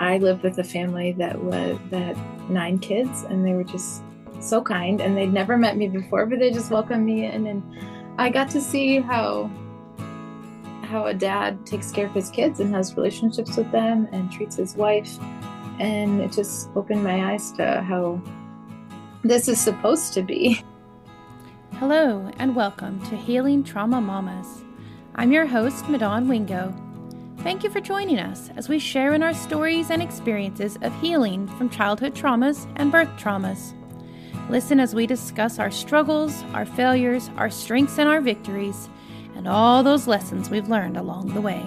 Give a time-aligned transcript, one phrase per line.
[0.00, 2.16] I lived with a family that was that
[2.48, 4.02] nine kids, and they were just
[4.40, 7.62] so kind, and they'd never met me before, but they just welcomed me in, and
[8.18, 9.50] I got to see how
[10.82, 14.56] how a dad takes care of his kids and has relationships with them and treats
[14.56, 15.18] his wife,
[15.78, 18.22] and it just opened my eyes to how
[19.22, 20.64] this is supposed to be.
[21.74, 24.62] Hello, and welcome to Healing Trauma Mamas.
[25.16, 26.72] I'm your host, Madon Wingo.
[27.42, 31.46] Thank you for joining us as we share in our stories and experiences of healing
[31.56, 33.74] from childhood traumas and birth traumas.
[34.50, 38.88] Listen as we discuss our struggles, our failures, our strengths, and our victories,
[39.36, 41.64] and all those lessons we've learned along the way.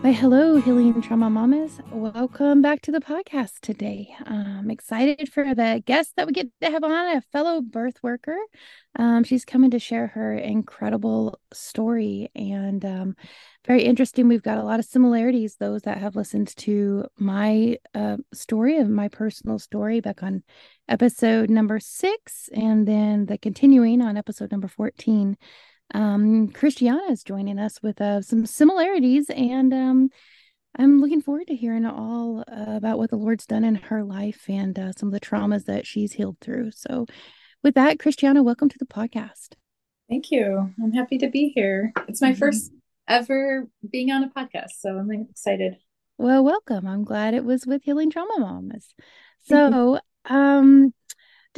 [0.00, 1.80] Why, hello, Healing Trauma Mamas.
[1.90, 4.14] Welcome back to the podcast today.
[4.24, 8.38] I'm excited for the guest that we get to have on, a fellow birth worker.
[8.94, 13.16] Um, she's coming to share her incredible story and um,
[13.66, 14.28] very interesting.
[14.28, 18.88] We've got a lot of similarities, those that have listened to my uh, story of
[18.88, 20.44] my personal story back on
[20.88, 25.36] episode number six, and then the continuing on episode number 14
[25.94, 30.10] um, Christiana is joining us with uh, some similarities, and um,
[30.76, 34.44] I'm looking forward to hearing all uh, about what the Lord's done in her life
[34.48, 36.72] and uh, some of the traumas that she's healed through.
[36.72, 37.06] So,
[37.62, 39.54] with that, Christiana, welcome to the podcast.
[40.08, 40.72] Thank you.
[40.82, 41.92] I'm happy to be here.
[42.06, 42.38] It's my mm-hmm.
[42.38, 42.72] first
[43.08, 45.76] ever being on a podcast, so I'm excited.
[46.18, 46.86] Well, welcome.
[46.86, 48.94] I'm glad it was with Healing Trauma Mamas.
[49.42, 50.92] So, um,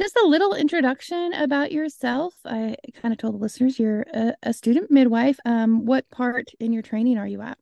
[0.01, 2.33] just a little introduction about yourself.
[2.43, 5.37] I kind of told the listeners you're a, a student midwife.
[5.45, 7.59] Um, what part in your training are you at?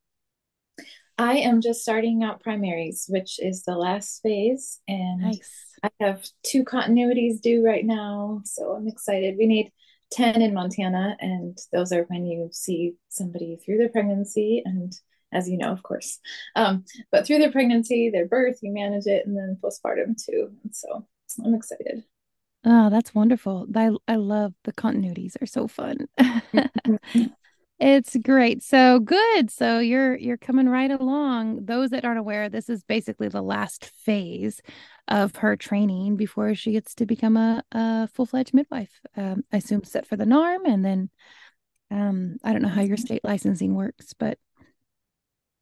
[1.17, 5.65] I am just starting out primaries, which is the last phase, and nice.
[5.83, 9.35] I have two continuities due right now, so I'm excited.
[9.37, 9.73] We need
[10.13, 14.93] 10 in Montana, and those are when you see somebody through their pregnancy and
[15.31, 16.19] as you know, of course.
[16.55, 20.49] Um, but through their pregnancy, their birth, you manage it, and then postpartum too.
[20.63, 21.05] And so
[21.45, 22.03] I'm excited.
[22.65, 23.67] Oh, that's wonderful.
[23.73, 26.07] I I love the continuities are so fun.
[27.79, 28.61] it's great.
[28.63, 29.49] So good.
[29.49, 31.65] So you're you're coming right along.
[31.65, 34.61] Those that aren't aware, this is basically the last phase
[35.07, 38.99] of her training before she gets to become a, a full-fledged midwife.
[39.15, 41.09] Um, I assume set for the NARM and then
[41.89, 44.37] um, I don't know how your state licensing works, but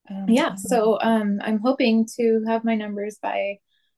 [0.09, 3.57] um, yeah, so um, I'm hoping to have my numbers by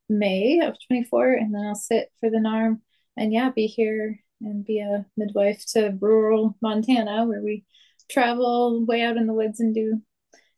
[0.09, 2.81] May of 24 and then I'll sit for the NARM
[3.19, 7.65] and yeah, be here and be a midwife to rural Montana where we
[8.09, 10.01] travel way out in the woods and do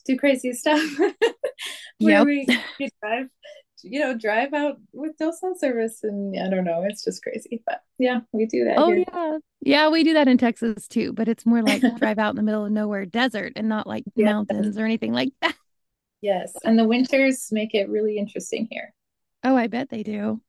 [0.05, 0.81] do crazy stuff.
[1.99, 2.25] where yep.
[2.25, 2.47] we,
[2.79, 3.27] we drive,
[3.83, 7.61] you know, drive out with no cell service and I don't know, it's just crazy.
[7.65, 8.77] But yeah, we do that.
[8.77, 9.05] Oh here.
[9.11, 9.37] yeah.
[9.63, 12.43] Yeah, we do that in Texas too, but it's more like drive out in the
[12.43, 14.25] middle of nowhere desert and not like yeah.
[14.25, 15.55] mountains or anything like that.
[16.21, 16.53] Yes.
[16.63, 18.93] And the winters make it really interesting here.
[19.43, 20.41] Oh, I bet they do.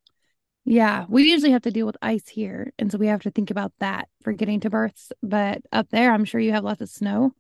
[0.64, 2.72] Yeah, we usually have to deal with ice here.
[2.78, 5.12] And so we have to think about that for getting to births.
[5.22, 7.32] But up there, I'm sure you have lots of snow.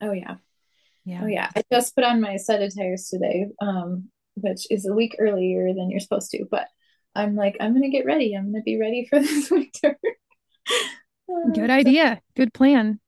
[0.00, 0.36] Oh, yeah.
[1.04, 1.20] Yeah.
[1.22, 1.50] Oh, yeah.
[1.54, 5.74] I just put on my set of tires today, um, which is a week earlier
[5.74, 6.46] than you're supposed to.
[6.50, 6.66] But
[7.14, 8.34] I'm like, I'm going to get ready.
[8.34, 9.98] I'm going to be ready for this winter.
[11.54, 12.20] Good idea.
[12.34, 13.00] Good plan.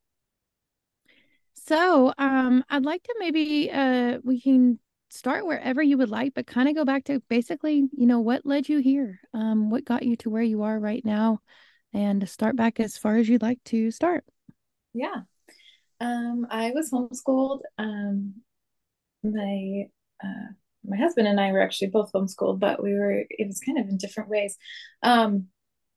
[1.54, 4.78] So, um, I'd like to maybe uh we can
[5.14, 8.44] start wherever you would like, but kind of go back to basically, you know, what
[8.44, 9.20] led you here?
[9.32, 11.40] Um, what got you to where you are right now?
[11.92, 14.24] And start back as far as you'd like to start.
[14.92, 15.22] Yeah.
[16.00, 17.60] Um, I was homeschooled.
[17.78, 18.34] Um,
[19.22, 19.84] my
[20.22, 20.52] uh,
[20.84, 23.88] my husband and I were actually both homeschooled, but we were it was kind of
[23.88, 24.56] in different ways.
[25.02, 25.46] Um,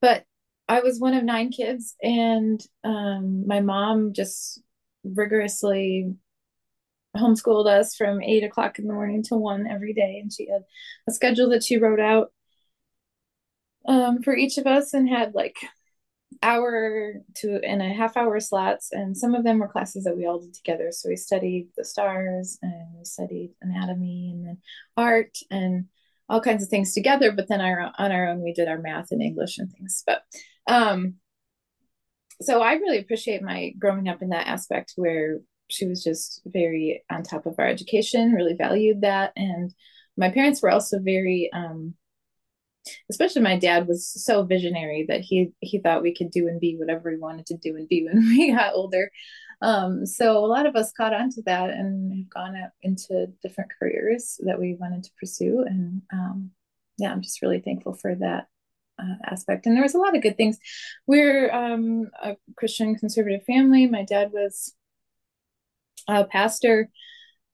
[0.02, 0.24] but
[0.70, 4.62] I was one of nine kids, and um, my mom just
[5.04, 6.14] rigorously
[7.18, 10.20] homeschooled us from eight o'clock in the morning to one every day.
[10.22, 10.64] And she had
[11.08, 12.32] a schedule that she wrote out
[13.88, 15.58] um, for each of us and had like
[16.44, 18.90] hour to and a half hour slots.
[18.92, 20.92] And some of them were classes that we all did together.
[20.92, 24.58] So we studied the stars and we studied anatomy and then
[24.96, 25.86] art and
[26.30, 27.32] all kinds of things together.
[27.32, 30.04] But then our, on our own, we did our math and English and things.
[30.06, 30.24] But
[30.68, 31.16] um,
[32.42, 37.04] so I really appreciate my growing up in that aspect where she was just very
[37.10, 39.34] on top of our education, really valued that.
[39.36, 39.74] And
[40.16, 41.94] my parents were also very, um,
[43.10, 46.78] especially my dad was so visionary that he he thought we could do and be
[46.78, 49.12] whatever we wanted to do and be when we got older.
[49.62, 53.28] Um, so a lot of us caught on to that and have gone out into
[53.42, 55.64] different careers that we wanted to pursue.
[55.68, 56.52] And um,
[56.98, 58.48] yeah, I'm just really thankful for that
[59.00, 59.66] uh, aspect.
[59.66, 60.60] And there was a lot of good things.
[61.08, 63.88] We're um, a Christian conservative family.
[63.88, 64.76] My dad was
[66.08, 66.90] a pastor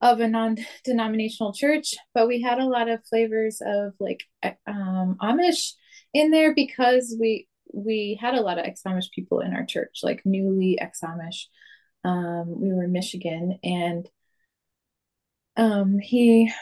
[0.00, 4.22] of a non-denominational church, but we had a lot of flavors of like
[4.66, 5.72] um, Amish
[6.12, 10.22] in there because we we had a lot of ex-Amish people in our church, like
[10.24, 11.46] newly ex-Amish.
[12.04, 14.08] Um, we were in Michigan, and
[15.56, 16.52] um, he,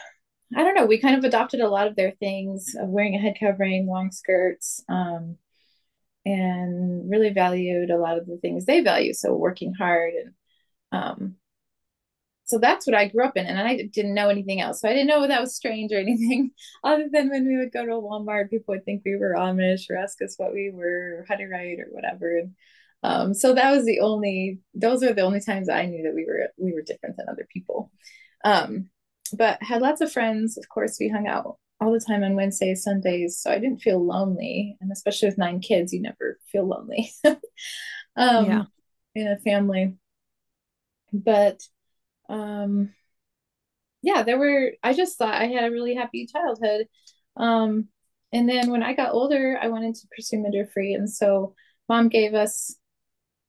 [0.55, 3.19] I don't know, we kind of adopted a lot of their things of wearing a
[3.19, 5.37] head covering, long skirts, um,
[6.25, 9.13] and really valued a lot of the things they value.
[9.13, 10.33] So working hard and
[10.91, 11.35] um,
[12.53, 14.81] so that's what I grew up in, and I didn't know anything else.
[14.81, 16.51] So I didn't know that was strange or anything,
[16.83, 19.97] other than when we would go to Walmart, people would think we were Amish or
[19.97, 22.37] ask us what we were, or how to write or whatever.
[22.37, 22.51] And
[23.01, 26.25] um, so that was the only; those were the only times I knew that we
[26.25, 27.91] were we were different than other people.
[28.45, 28.89] Um,
[29.35, 30.55] but had lots of friends.
[30.55, 34.05] Of course, we hung out all the time on Wednesdays, Sundays, so I didn't feel
[34.05, 34.77] lonely.
[34.79, 37.11] And especially with nine kids, you never feel lonely.
[37.25, 38.63] um, yeah.
[39.15, 39.95] in a family.
[41.11, 41.61] But
[42.33, 42.89] um
[44.01, 46.87] yeah there were i just thought i had a really happy childhood.
[47.37, 47.87] Um
[48.31, 51.55] and then when i got older i wanted to pursue midwifery and so
[51.87, 52.75] mom gave us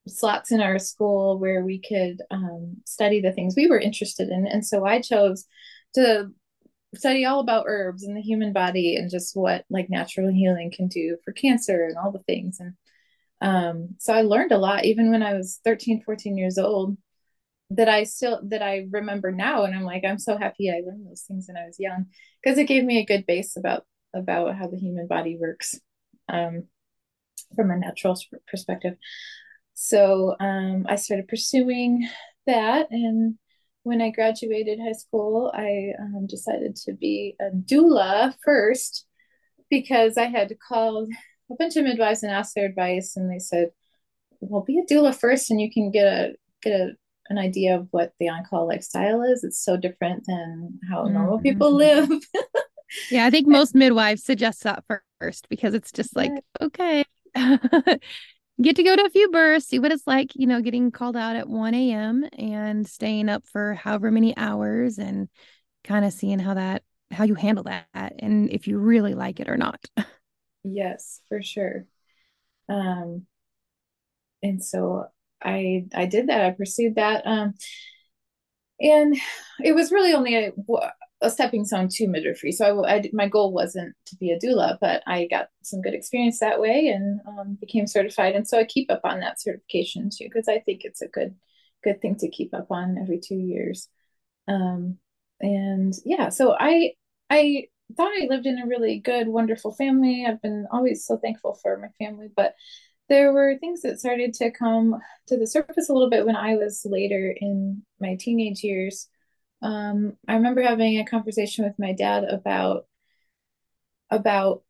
[0.06, 4.46] slots in our school where we could um, study the things we were interested in.
[4.46, 5.46] And so i chose
[5.94, 6.30] to
[6.94, 10.88] study all about herbs and the human body and just what like natural healing can
[10.88, 12.60] do for cancer and all the things.
[12.60, 12.74] And
[13.40, 16.96] um, so i learned a lot even when i was 13 14 years old
[17.70, 21.06] that I still that I remember now and I'm like I'm so happy I learned
[21.06, 22.06] those things when I was young
[22.42, 23.84] because it gave me a good base about
[24.14, 25.78] about how the human body works
[26.28, 26.64] um,
[27.56, 28.16] from a natural
[28.46, 28.94] perspective.
[29.74, 32.08] So um, I started pursuing
[32.46, 33.36] that and
[33.82, 39.06] when I graduated high school I um, decided to be a doula first
[39.70, 41.10] because I had called
[41.50, 43.70] a bunch of midwives and asked their advice and they said
[44.40, 46.92] well be a doula first and you can get a get a
[47.28, 49.44] an idea of what the on-call lifestyle is.
[49.44, 51.14] It's so different than how mm-hmm.
[51.14, 52.10] normal people live.
[53.10, 54.84] yeah, I think most midwives suggest that
[55.20, 57.04] first because it's just like, okay,
[57.34, 61.16] get to go to a few births, see what it's like, you know, getting called
[61.16, 62.28] out at 1 a.m.
[62.36, 65.28] and staying up for however many hours and
[65.82, 69.48] kind of seeing how that, how you handle that and if you really like it
[69.48, 69.80] or not.
[70.64, 71.84] Yes, for sure.
[72.70, 73.26] Um,
[74.42, 75.06] and so
[75.44, 76.42] I I did that.
[76.44, 77.26] I pursued that.
[77.26, 77.54] Um,
[78.80, 79.16] and
[79.62, 80.52] it was really only a,
[81.22, 82.52] a stepping stone to midwifery.
[82.52, 85.94] So I, I, my goal wasn't to be a doula, but I got some good
[85.94, 88.34] experience that way and um, became certified.
[88.34, 91.34] And so I keep up on that certification too because I think it's a good
[91.82, 93.88] good thing to keep up on every two years.
[94.48, 94.98] Um,
[95.40, 96.92] and yeah, so I
[97.30, 100.26] I thought I lived in a really good, wonderful family.
[100.26, 102.54] I've been always so thankful for my family, but
[103.08, 106.56] there were things that started to come to the surface a little bit when I
[106.56, 109.08] was later in my teenage years.
[109.62, 112.86] Um, I remember having a conversation with my dad about
[114.10, 114.62] about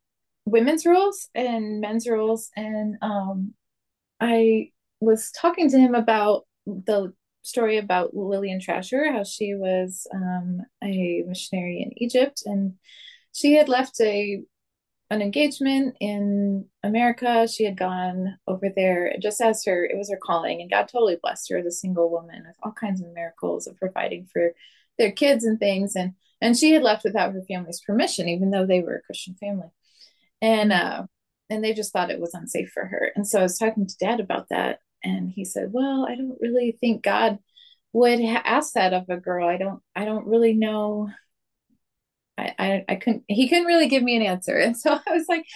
[0.47, 3.55] women's roles and men's roles, and um,
[4.21, 4.71] I
[5.01, 11.23] was talking to him about the story about Lillian Trasher, how she was um, a
[11.27, 12.75] missionary in Egypt, and
[13.33, 14.43] she had left a
[15.11, 17.47] an engagement in America.
[17.47, 21.19] She had gone over there just as her, it was her calling, and God totally
[21.23, 24.53] blessed her as a single woman with all kinds of miracles of providing for
[24.99, 25.95] their kids and things.
[25.97, 29.34] And and she had left without her family's permission, even though they were a Christian
[29.34, 29.69] family.
[30.43, 31.06] And uh,
[31.51, 33.13] and they just thought it was unsafe for her.
[33.15, 36.39] And so I was talking to dad about that, and he said, Well, I don't
[36.41, 37.39] really think God
[37.93, 39.49] would ha- ask that of a girl.
[39.49, 41.11] I don't I don't really know
[42.36, 44.56] I, I, I couldn't he couldn't really give me an answer.
[44.56, 45.46] And so i was like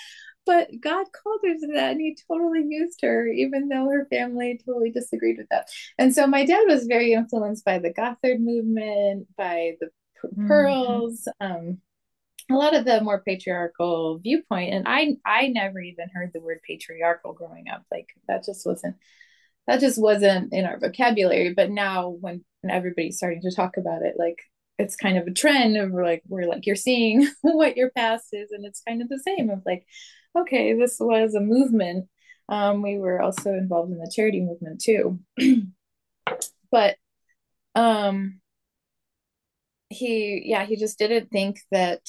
[0.46, 4.60] but god called her to that and he totally used her even though her family
[4.64, 5.68] totally disagreed with that.
[5.98, 9.88] And so my dad was very influenced by the gothard movement by the
[10.24, 10.46] mm-hmm.
[10.46, 11.78] pearls um
[12.50, 14.72] a lot of the more patriarchal viewpoint.
[14.72, 17.84] And i i never even heard the word patriarchal growing up.
[17.90, 18.96] Like that just wasn't
[19.66, 21.52] that just wasn't in our vocabulary.
[21.54, 24.38] But now when everybody's starting to talk about it like
[24.78, 28.50] it's kind of a trend of like we're like you're seeing what your past is
[28.52, 29.86] and it's kind of the same of like
[30.38, 32.08] okay this was a movement.
[32.50, 35.20] Um, we were also involved in the charity movement too.
[36.70, 36.96] But
[37.74, 38.40] um
[39.90, 42.00] he yeah he just didn't think that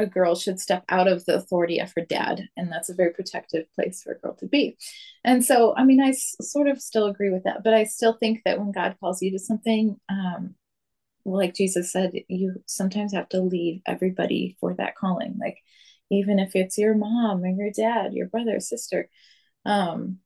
[0.00, 3.12] a girl should step out of the authority of her dad and that's a very
[3.12, 4.76] protective place for a girl to be.
[5.24, 8.14] And so i mean I s- sort of still agree with that but i still
[8.14, 10.54] think that when god calls you to something um,
[11.24, 15.36] like Jesus said, you sometimes have to leave everybody for that calling.
[15.40, 15.58] Like
[16.10, 19.08] even if it's your mom and your dad, your brother, sister.
[19.64, 20.18] Um,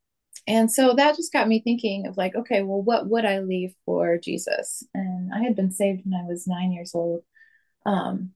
[0.47, 3.75] and so that just got me thinking of like, okay, well, what would I leave
[3.85, 4.85] for Jesus?
[4.95, 7.23] And I had been saved when I was nine years old.
[7.85, 8.31] Um,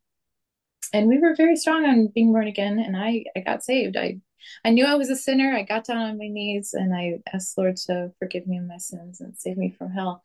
[0.93, 3.97] and we were very strong on being born again and I, I got saved.
[3.97, 4.21] I
[4.65, 5.55] I knew I was a sinner.
[5.55, 8.79] I got down on my knees and I asked Lord to forgive me of my
[8.79, 10.23] sins and save me from hell.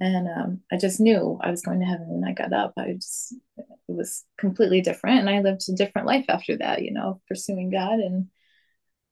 [0.00, 2.72] And um, I just knew I was going to heaven when I got up.
[2.78, 5.20] I just, it was completely different.
[5.20, 8.28] And I lived a different life after that, you know, pursuing God and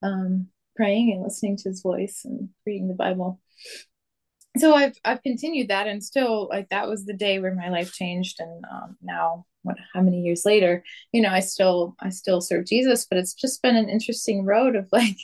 [0.03, 3.41] um, praying and listening to his voice and reading the Bible.
[4.59, 7.93] So I've I've continued that and still like that was the day where my life
[7.93, 12.41] changed and um, now what how many years later you know I still I still
[12.41, 15.17] serve Jesus but it's just been an interesting road of like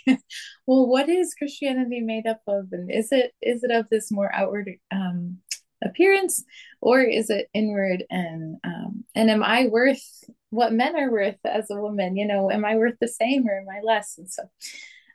[0.67, 4.31] well what is Christianity made up of and is it is it of this more
[4.35, 5.39] outward um,
[5.85, 6.45] appearance
[6.81, 8.05] or is it inward?
[8.11, 10.03] And um, and am I worth
[10.51, 12.17] what men are worth as a woman?
[12.17, 14.19] You know am I worth the same or am I less?
[14.19, 14.43] And so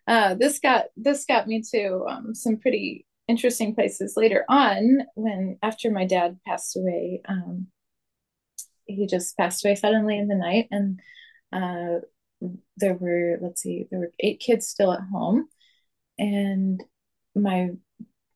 [0.08, 5.58] uh, this got this got me to um, some pretty interesting places later on when
[5.62, 7.68] after my dad passed away um,
[8.88, 10.68] he just passed away suddenly in the night.
[10.72, 11.00] And
[11.52, 12.00] uh,
[12.78, 15.48] there were let's see there were eight kids still at home.
[16.18, 16.84] And
[17.36, 17.72] my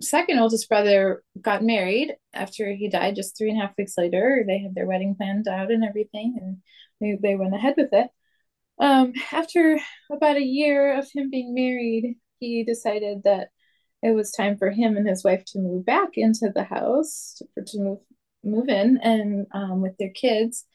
[0.01, 4.43] second oldest brother got married after he died just three and a half weeks later.
[4.45, 6.57] They had their wedding planned out and everything and
[6.99, 8.09] they, they went ahead with it.
[8.79, 9.79] Um, after
[10.11, 13.49] about a year of him being married, he decided that
[14.01, 17.63] it was time for him and his wife to move back into the house to,
[17.63, 17.99] to move
[18.43, 20.65] move in and um, with their kids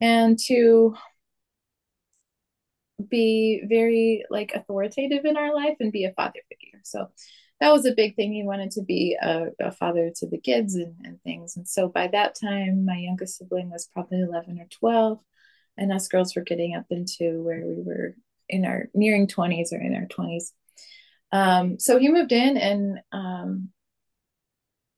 [0.00, 0.96] and to
[3.08, 6.80] be very like authoritative in our life and be a father figure.
[6.84, 7.08] So
[7.62, 8.32] that was a big thing.
[8.32, 11.56] He wanted to be a, a father to the kids and, and things.
[11.56, 15.20] And so by that time my youngest sibling was probably 11 or 12
[15.78, 18.16] and us girls were getting up into where we were
[18.48, 20.50] in our nearing 20s or in our 20s
[21.30, 23.68] um, so he moved in and um,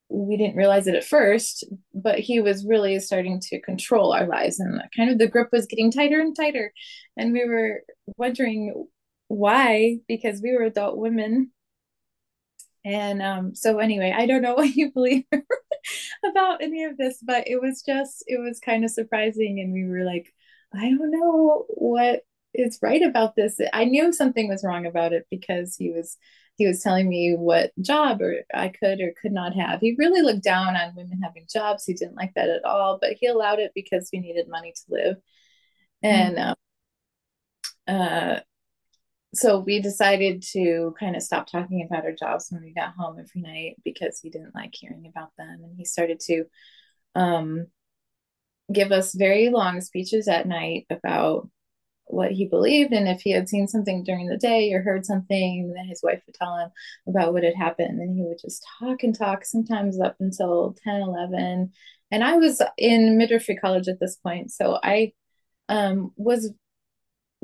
[0.09, 4.59] we didn't realize it at first but he was really starting to control our lives
[4.59, 6.73] and kind of the grip was getting tighter and tighter.
[7.17, 7.83] And we were
[8.17, 8.87] wondering
[9.29, 11.51] why because we were adult women
[12.85, 15.25] and um, so anyway i don't know what you believe
[16.25, 19.87] about any of this but it was just it was kind of surprising and we
[19.87, 20.33] were like
[20.77, 22.23] I don't know what
[22.53, 23.59] is right about this.
[23.73, 26.17] I knew something was wrong about it because he was
[26.57, 29.81] he was telling me what job or I could or could not have.
[29.81, 31.85] He really looked down on women having jobs.
[31.85, 34.83] He didn't like that at all, but he allowed it because we needed money to
[34.89, 35.17] live.
[36.01, 37.95] And mm-hmm.
[37.97, 38.41] uh,
[39.35, 43.19] so we decided to kind of stop talking about our jobs when we got home
[43.19, 45.61] every night because he didn't like hearing about them.
[45.63, 46.45] And he started to
[47.15, 47.67] um,
[48.73, 51.49] give us very long speeches at night about
[52.07, 55.73] what he believed and if he had seen something during the day or heard something
[55.75, 56.69] then his wife would tell him
[57.09, 61.01] about what had happened and he would just talk and talk sometimes up until 10
[61.01, 61.73] 11
[62.11, 65.13] and i was in midwifery college at this point so i
[65.71, 66.53] um, was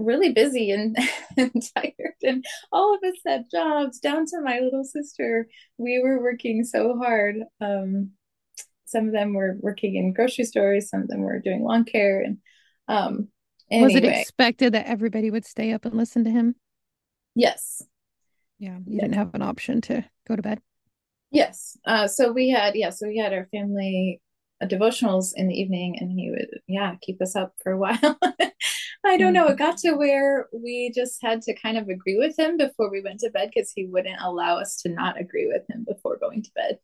[0.00, 0.96] really busy and,
[1.36, 3.98] and tired and all of us had jobs.
[4.00, 7.36] Down to my little sister we were working so hard.
[7.60, 8.12] Um,
[8.90, 12.20] some of them were working in grocery stores some of them were doing lawn care
[12.20, 12.38] and
[12.88, 13.28] um
[13.70, 13.86] anyway.
[13.86, 16.54] was it expected that everybody would stay up and listen to him?
[17.34, 17.82] Yes.
[18.58, 19.02] Yeah you yeah.
[19.02, 20.60] didn't have an option to go to bed?
[21.30, 21.76] Yes.
[21.86, 24.20] Uh so we had yeah so we had our family
[24.60, 28.18] uh, devotionals in the evening and he would yeah keep us up for a while
[29.04, 29.46] i don't know.
[29.48, 33.00] It got to where we just had to kind of agree with him before we
[33.00, 36.42] went to bed because he wouldn't allow us to not agree with him before going
[36.42, 36.78] to bed.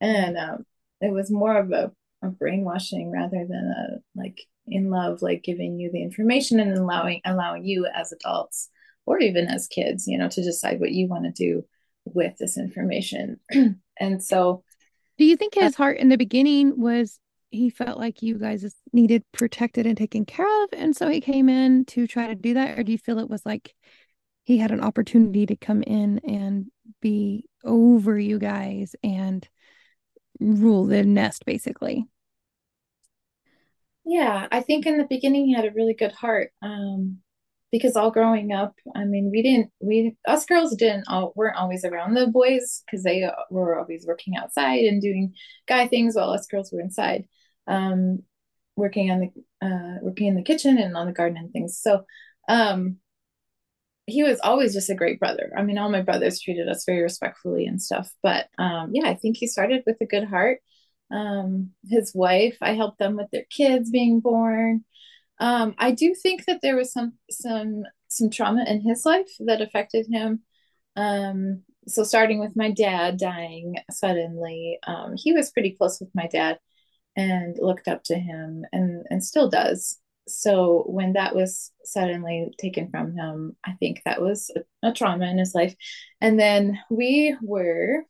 [0.00, 0.66] And um
[1.00, 5.78] it was more of a, a brainwashing rather than a like in love like giving
[5.78, 8.68] you the information and allowing allowing you as adults
[9.04, 11.64] or even as kids you know to decide what you want to do
[12.04, 13.40] with this information.
[13.98, 14.62] And so
[15.16, 17.18] do you think his uh, heart in the beginning was
[17.56, 20.68] he felt like you guys needed protected and taken care of.
[20.72, 22.78] And so he came in to try to do that.
[22.78, 23.74] Or do you feel it was like
[24.44, 26.66] he had an opportunity to come in and
[27.00, 29.48] be over you guys and
[30.38, 32.06] rule the nest basically?
[34.04, 37.18] Yeah i think in the beginning he had a really good heart um
[37.72, 41.84] because all growing up i mean we didn't we us girls didn't all weren't always
[41.84, 45.34] around the boys because they were always working outside and doing
[45.66, 47.26] guy things while us girls were inside
[47.66, 48.22] um
[48.76, 52.04] working on the uh working in the kitchen and on the garden and things so
[52.48, 52.98] um
[54.06, 55.52] he was always just a great brother.
[55.56, 58.10] I mean, all my brothers treated us very respectfully and stuff.
[58.22, 60.60] But um, yeah, I think he started with a good heart.
[61.10, 64.84] Um, his wife, I helped them with their kids being born.
[65.38, 69.60] Um, I do think that there was some some some trauma in his life that
[69.60, 70.42] affected him.
[70.94, 76.26] Um, so starting with my dad dying suddenly, um, he was pretty close with my
[76.28, 76.58] dad
[77.16, 79.98] and looked up to him and and still does.
[80.28, 85.26] So when that was suddenly taken from him, I think that was a, a trauma
[85.26, 85.74] in his life.
[86.20, 88.02] And then we were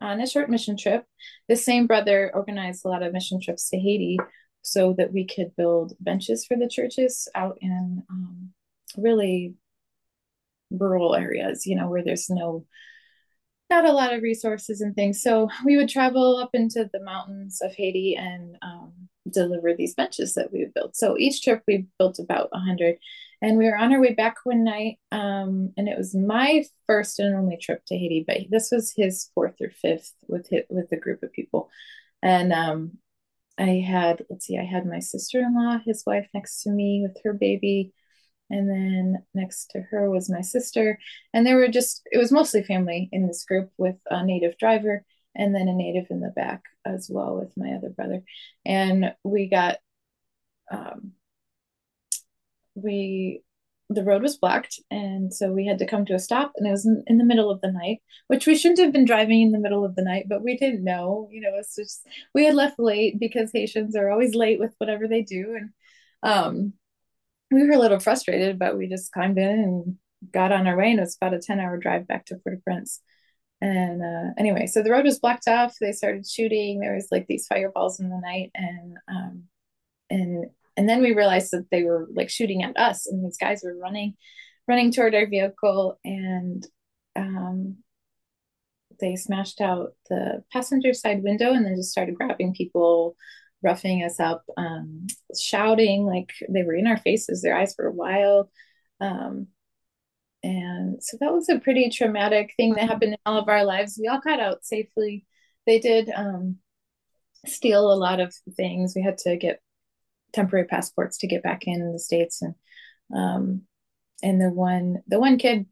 [0.00, 1.04] on a short mission trip.
[1.48, 4.18] The same brother organized a lot of mission trips to Haiti
[4.62, 8.50] so that we could build benches for the churches out in um,
[8.96, 9.54] really
[10.70, 12.66] rural areas, you know, where there's no
[13.70, 15.22] not a lot of resources and things.
[15.22, 18.92] So we would travel up into the mountains of Haiti and um,
[19.30, 20.96] deliver these benches that we built.
[20.96, 22.96] So each trip we built about a hundred,
[23.42, 27.18] and we were on our way back one night, um, and it was my first
[27.18, 30.90] and only trip to Haiti, but this was his fourth or fifth with his, with
[30.92, 31.70] a group of people,
[32.22, 32.98] and um,
[33.58, 37.02] I had let's see, I had my sister in law, his wife, next to me
[37.02, 37.92] with her baby
[38.50, 40.98] and then next to her was my sister.
[41.32, 45.04] And there were just it was mostly family in this group with a native driver
[45.34, 48.22] and then a native in the back as well with my other brother.
[48.64, 49.78] And we got
[50.70, 51.12] um,
[52.74, 53.42] we
[53.90, 54.80] the road was blocked.
[54.90, 57.24] And so we had to come to a stop and it was in, in, the
[57.24, 60.02] middle of the night which we shouldn't have been driving in the middle of the
[60.02, 63.96] night but we didn't know you know it's just we had left late because haitians
[63.96, 65.56] are always late with whatever they do.
[65.56, 65.70] And
[66.22, 66.72] um
[67.50, 69.96] we were a little frustrated, but we just climbed in and
[70.32, 70.90] got on our way.
[70.90, 73.00] And it was about a 10 hour drive back to Port-au-Prince.
[73.60, 75.76] And uh, anyway, so the road was blocked off.
[75.80, 76.80] They started shooting.
[76.80, 79.44] There was like these fireballs in the night, and um,
[80.10, 83.62] and and then we realized that they were like shooting at us, and these guys
[83.64, 84.14] were running,
[84.68, 86.64] running toward our vehicle, and
[87.16, 87.78] um,
[89.00, 93.16] they smashed out the passenger side window, and then just started grabbing people
[93.62, 95.06] roughing us up, um,
[95.38, 97.42] shouting like they were in our faces.
[97.42, 98.48] Their eyes were wild.
[99.00, 99.48] Um,
[100.42, 103.98] and so that was a pretty traumatic thing that happened in all of our lives.
[104.00, 105.26] We all got out safely.
[105.66, 106.58] They did um,
[107.46, 108.94] steal a lot of things.
[108.94, 109.60] We had to get
[110.32, 112.54] temporary passports to get back in the states, and
[113.14, 113.62] um,
[114.22, 115.66] and the one the one kid,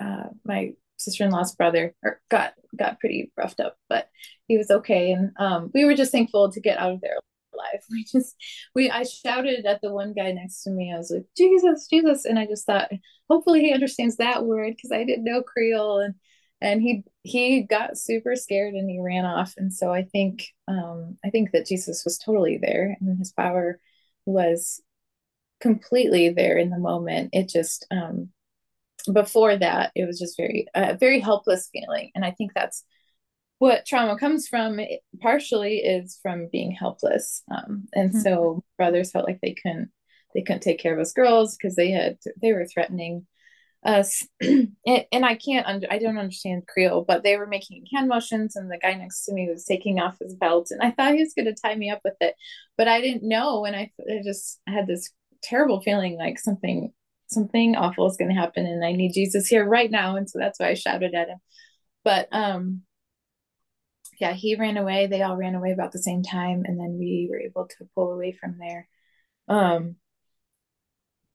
[0.00, 4.08] uh, my sister-in-law's brother or got got pretty roughed up but
[4.48, 5.12] he was okay.
[5.12, 7.16] And um, we were just thankful to get out of there
[7.54, 7.82] alive.
[7.90, 8.34] We just
[8.74, 10.92] we i shouted at the one guy next to me.
[10.92, 12.24] I was like jesus jesus.
[12.24, 12.90] And i just thought
[13.28, 16.00] hopefully he understands that word because i didn't know creole.
[16.00, 16.14] And
[16.60, 19.54] and he he got super scared and he ran off.
[19.56, 23.80] And so i think um i think that jesus was totally there and his power
[24.26, 24.82] was
[25.60, 27.30] completely there in the moment.
[27.32, 28.30] It just um
[29.12, 32.10] before that it was just very a uh, very helpless feeling.
[32.14, 32.84] And i think that's
[33.58, 34.80] what trauma comes from
[35.20, 37.42] partially is from being helpless.
[37.50, 38.20] Um, and mm-hmm.
[38.20, 39.90] so brothers felt like they couldn't
[40.34, 43.26] they couldn't take care of us girls because they had they were threatening
[43.84, 44.26] us.
[44.86, 48.56] And, and, i can't under, i don't understand creole but they were making hand motions
[48.56, 51.20] and the guy next to me was taking off his belt and i thought he
[51.20, 52.34] was going to tie me up with it.
[52.78, 55.10] But i didn't know and i, I just had this
[55.42, 56.92] terrible feeling like something
[57.28, 60.16] something awful is going to happen and I need Jesus here right now.
[60.16, 61.38] And so that's why I shouted at him.
[62.04, 62.82] But um,
[64.20, 65.06] yeah, he ran away.
[65.06, 66.62] They all ran away about the same time.
[66.64, 68.88] And then we were able to pull away from there.
[69.48, 69.96] Um,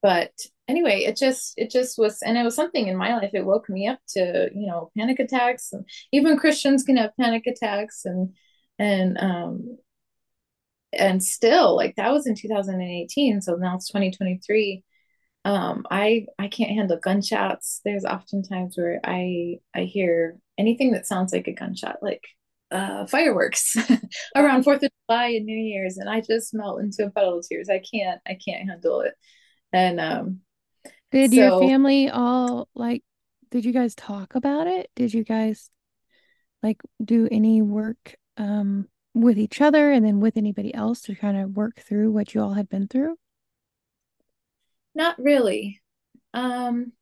[0.02, 0.32] but
[0.68, 3.30] anyway, it just, it just was, and it was something in my life.
[3.32, 7.46] It woke me up to, you know, panic attacks and even Christians can have panic
[7.46, 8.34] attacks and,
[8.78, 9.78] and, um,
[10.92, 13.40] and still like that was in 2018.
[13.40, 14.84] So now it's 2023
[15.44, 17.80] um i i can't handle gunshots.
[17.84, 22.22] There's often times where i i hear anything that sounds like a gunshot like
[22.70, 23.76] uh fireworks
[24.36, 27.46] around fourth of july and new year's and i just melt into a puddle of
[27.46, 27.68] tears.
[27.68, 29.14] I can't i can't handle it.
[29.72, 30.40] And um
[31.10, 33.02] did so, your family all like
[33.50, 34.90] did you guys talk about it?
[34.96, 35.70] Did you guys
[36.62, 41.36] like do any work um with each other and then with anybody else to kind
[41.36, 43.16] of work through what you all had been through
[44.94, 45.80] not really.
[46.32, 46.92] Um,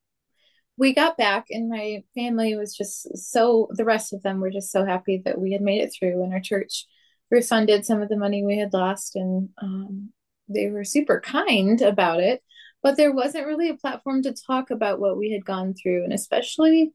[0.77, 4.73] we got back, and my family was just so, the rest of them were just
[4.73, 6.87] so happy that we had made it through, and our church
[7.31, 10.11] refunded some of the money we had lost, and um,
[10.49, 12.43] they were super kind about it.
[12.83, 16.13] But there wasn't really a platform to talk about what we had gone through, and
[16.13, 16.93] especially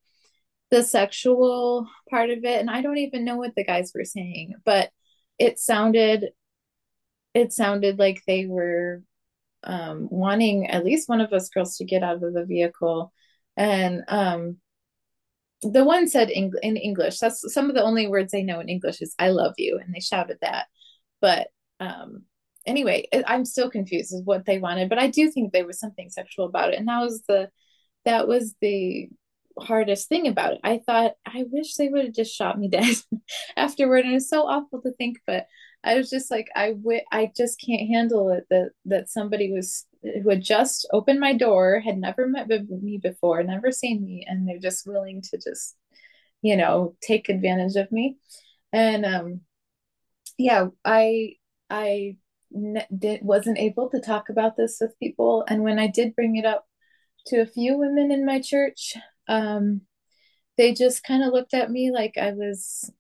[0.69, 2.59] the sexual part of it.
[2.59, 4.91] And I don't even know what the guys were saying, but
[5.39, 6.31] it sounded
[7.33, 9.03] it sounded like they were
[9.63, 13.11] um, wanting at least one of us girls to get out of the vehicle.
[13.55, 14.57] And um,
[15.61, 18.69] the one said in, in English, that's some of the only words they know in
[18.69, 19.79] English is I love you.
[19.83, 20.67] And they shouted that.
[21.21, 21.47] But
[21.79, 22.23] um,
[22.65, 26.09] anyway, I'm still confused as what they wanted, but I do think there was something
[26.09, 26.79] sexual about it.
[26.79, 27.49] And that was the,
[28.05, 29.09] that was the,
[29.59, 30.59] hardest thing about it.
[30.63, 32.95] I thought, I wish they would have just shot me dead
[33.57, 34.05] afterward.
[34.05, 35.47] And it's so awful to think, but
[35.83, 39.85] I was just like, I w- I just can't handle it that that somebody was
[40.03, 44.47] who had just opened my door, had never met me before, never seen me, and
[44.47, 45.75] they're just willing to just,
[46.41, 48.17] you know, take advantage of me.
[48.73, 49.41] And um,
[50.37, 51.33] yeah, I
[51.69, 52.17] I
[52.97, 56.45] did wasn't able to talk about this with people, and when I did bring it
[56.45, 56.65] up
[57.27, 58.95] to a few women in my church,
[59.27, 59.81] um,
[60.57, 62.91] they just kind of looked at me like I was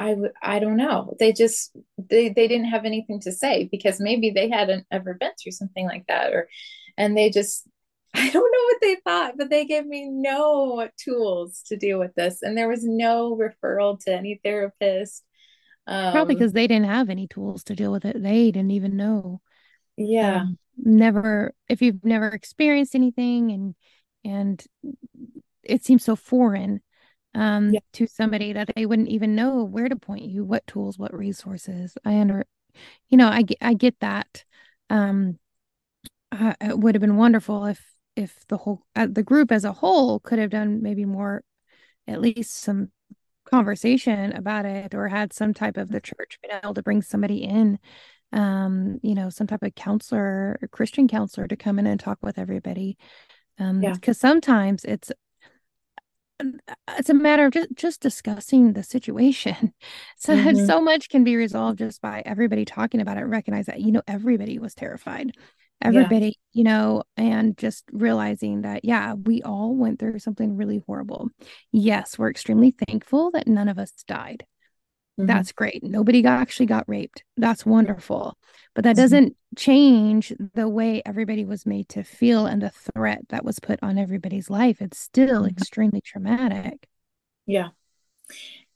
[0.00, 1.14] I w- I don't know.
[1.18, 5.32] They just they they didn't have anything to say because maybe they hadn't ever been
[5.40, 6.48] through something like that or
[6.96, 7.68] and they just
[8.14, 12.14] I don't know what they thought, but they gave me no tools to deal with
[12.14, 15.22] this and there was no referral to any therapist.
[15.86, 18.22] Um, Probably because they didn't have any tools to deal with it.
[18.22, 19.42] They didn't even know.
[19.98, 20.42] Yeah.
[20.42, 23.74] Um, never if you've never experienced anything and
[24.24, 24.64] and
[25.62, 26.80] it seems so foreign
[27.34, 27.80] um yeah.
[27.92, 31.96] to somebody that they wouldn't even know where to point you what tools what resources
[32.04, 32.44] i under
[33.08, 34.44] you know i get i get that
[34.88, 35.38] um
[36.32, 37.84] uh, it would have been wonderful if
[38.16, 41.42] if the whole uh, the group as a whole could have done maybe more
[42.06, 42.90] at least some
[43.44, 47.42] conversation about it or had some type of the church been able to bring somebody
[47.42, 47.78] in
[48.32, 52.18] um you know some type of counselor or christian counselor to come in and talk
[52.22, 52.96] with everybody
[53.58, 54.28] um because yeah.
[54.28, 55.10] sometimes it's
[56.98, 59.72] it's a matter of just, just discussing the situation.
[60.16, 60.66] So mm-hmm.
[60.66, 64.02] so much can be resolved just by everybody talking about it, recognize that you know
[64.06, 65.32] everybody was terrified.
[65.82, 66.32] Everybody, yeah.
[66.52, 71.30] you know, and just realizing that yeah, we all went through something really horrible.
[71.72, 74.44] Yes, we're extremely thankful that none of us died.
[75.18, 75.26] Mm-hmm.
[75.26, 75.82] That's great.
[75.82, 77.24] Nobody got, actually got raped.
[77.36, 78.36] That's wonderful.
[78.74, 79.02] But that mm-hmm.
[79.02, 83.78] doesn't change the way everybody was made to feel and the threat that was put
[83.82, 84.80] on everybody's life.
[84.80, 85.56] It's still mm-hmm.
[85.56, 86.86] extremely traumatic.
[87.46, 87.68] Yeah.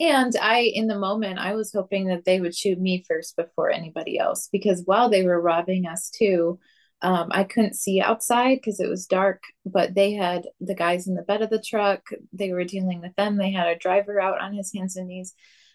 [0.01, 3.71] And I, in the moment, I was hoping that they would shoot me first before
[3.71, 6.59] anybody else because while they were robbing us too,
[7.03, 11.15] um, I couldn't see outside because it was dark, but they had the guys in
[11.15, 12.01] the bed of the truck.
[12.33, 13.37] They were dealing with them.
[13.37, 15.35] They had a driver out on his hands and knees.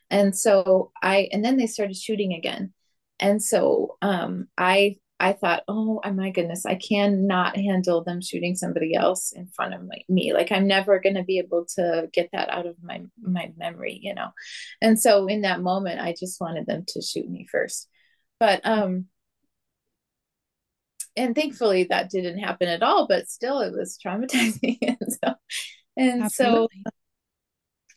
[0.10, 2.74] And so I, and then they started shooting again.
[3.20, 8.96] And so um, I, I thought, oh my goodness, I cannot handle them shooting somebody
[8.96, 10.34] else in front of my, me.
[10.34, 14.00] Like I'm never going to be able to get that out of my my memory,
[14.02, 14.30] you know.
[14.82, 17.90] And so in that moment, I just wanted them to shoot me first.
[18.40, 19.08] But um,
[21.18, 23.06] and thankfully that didn't happen at all.
[23.06, 24.78] But still, it was traumatizing.
[24.82, 25.34] and so,
[25.98, 26.82] and Absolutely.
[26.86, 26.92] so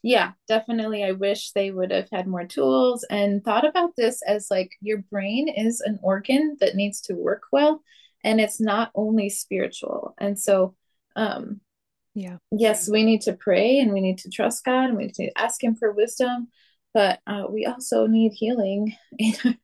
[0.02, 1.04] yeah, definitely.
[1.04, 4.98] I wish they would have had more tools and thought about this as like your
[4.98, 7.82] brain is an organ that needs to work well
[8.24, 10.14] and it's not only spiritual.
[10.18, 10.74] And so,
[11.16, 11.60] um,
[12.14, 15.14] yeah, yes, we need to pray and we need to trust God and we need
[15.14, 16.48] to ask Him for wisdom,
[16.92, 19.54] but uh, we also need healing in our,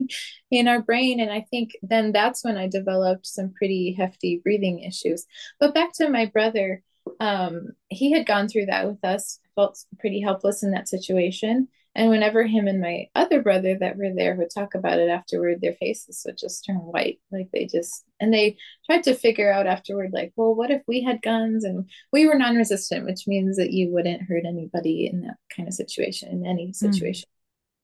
[0.50, 1.20] in our brain.
[1.20, 5.26] And I think then that's when I developed some pretty hefty breathing issues.
[5.60, 6.82] But back to my brother,
[7.20, 11.66] um, he had gone through that with us, felt pretty helpless in that situation.
[11.96, 15.60] And whenever him and my other brother that were there would talk about it afterward,
[15.60, 17.18] their faces would just turn white.
[17.32, 21.02] Like they just, and they tried to figure out afterward, like, well, what if we
[21.02, 25.22] had guns and we were non resistant, which means that you wouldn't hurt anybody in
[25.22, 26.72] that kind of situation, in any hmm.
[26.72, 27.28] situation.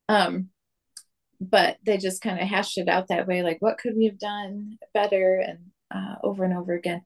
[0.08, 0.26] Mm.
[0.26, 0.48] Um,
[1.40, 4.18] but they just kind of hashed it out that way, like, what could we have
[4.18, 5.42] done better?
[5.44, 5.58] And
[5.90, 7.02] uh, over and over again.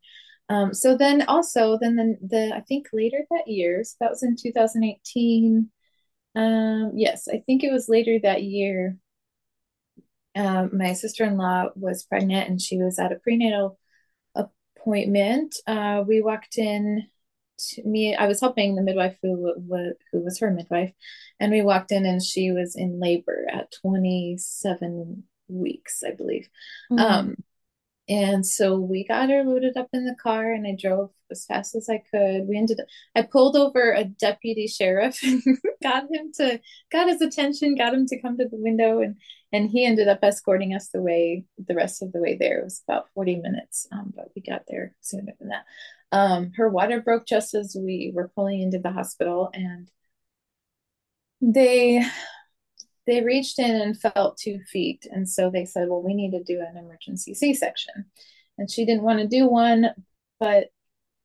[0.49, 4.23] Um, so then also then the, the I think later that year, so that was
[4.23, 5.71] in 2018.
[6.35, 8.97] Um, yes, I think it was later that year.
[10.35, 13.79] Um, my sister-in-law was pregnant and she was at a prenatal
[14.35, 15.57] appointment.
[15.67, 17.09] Uh, we walked in
[17.59, 20.93] to me, I was helping the midwife who, who, who was her midwife,
[21.41, 26.49] and we walked in and she was in labor at 27 weeks, I believe.
[26.91, 27.05] Mm-hmm.
[27.05, 27.37] Um,
[28.09, 31.75] and so we got her loaded up in the car and I drove as fast
[31.75, 32.49] as I could.
[32.49, 35.43] We ended up, I pulled over a deputy sheriff and
[35.83, 36.59] got him to,
[36.91, 39.17] got his attention, got him to come to the window and,
[39.53, 42.61] and he ended up escorting us the way, the rest of the way there.
[42.61, 45.65] It was about 40 minutes, um, but we got there sooner than that.
[46.11, 49.91] Um, her water broke just as we were pulling into the hospital and
[51.43, 52.03] they
[53.09, 55.07] they reached in and felt two feet.
[55.11, 58.05] And so they said, well, we need to do an emergency C section.
[58.59, 59.87] And she didn't want to do one,
[60.39, 60.67] but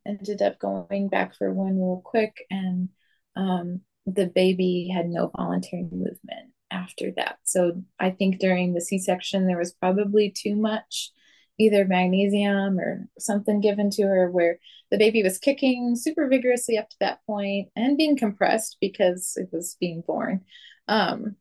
[0.07, 2.37] ended up going back for one real quick.
[2.49, 2.87] And
[3.35, 7.39] um, the baby had no voluntary movement after that.
[7.43, 11.11] So I think during the C section, there was probably too much
[11.59, 14.57] either magnesium or something given to her where
[14.89, 19.49] the baby was kicking super vigorously up to that point and being compressed because it
[19.51, 20.41] was being born.
[20.87, 21.35] Um,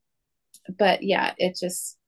[0.68, 1.98] but yeah, it just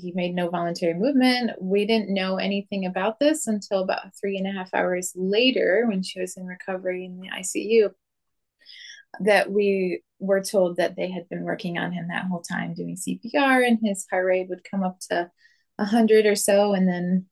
[0.00, 1.52] he made no voluntary movement.
[1.60, 6.02] We didn't know anything about this until about three and a half hours later when
[6.02, 7.90] she was in recovery in the ICU
[9.20, 12.96] that we were told that they had been working on him that whole time doing
[12.96, 15.30] CPR and his heart rate would come up to
[15.76, 17.26] 100 or so and then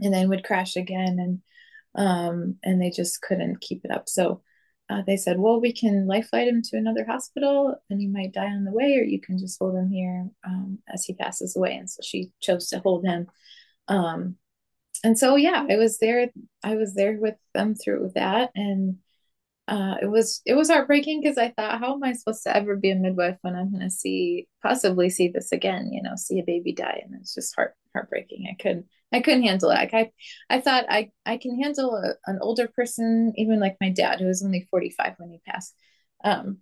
[0.00, 1.42] and then would crash again and
[1.94, 4.42] um and they just couldn't keep it up so
[4.88, 8.32] uh, they said well we can life flight him to another hospital and he might
[8.32, 11.56] die on the way or you can just hold him here um, as he passes
[11.56, 13.26] away and so she chose to hold him
[13.88, 14.36] um
[15.04, 16.30] and so yeah i was there
[16.62, 18.96] i was there with them through that and
[19.68, 22.76] uh, it was it was heartbreaking because I thought, how am I supposed to ever
[22.76, 25.92] be a midwife when I'm going to see possibly see this again?
[25.92, 28.46] You know, see a baby die, and it's just heart heartbreaking.
[28.48, 29.74] I couldn't I couldn't handle it.
[29.74, 30.10] Like I
[30.50, 34.26] I thought I I can handle a, an older person, even like my dad, who
[34.26, 35.74] was only 45 when he passed.
[36.24, 36.58] Um,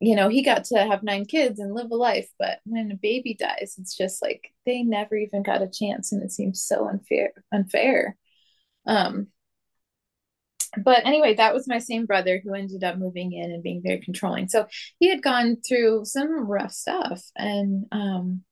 [0.00, 2.96] you know, he got to have nine kids and live a life, but when a
[2.96, 6.88] baby dies, it's just like they never even got a chance, and it seems so
[6.88, 8.16] unfair unfair.
[8.86, 9.28] Um,
[10.82, 13.98] but anyway, that was my same brother who ended up moving in and being very
[14.00, 14.48] controlling.
[14.48, 14.66] So
[14.98, 18.42] he had gone through some rough stuff, and um,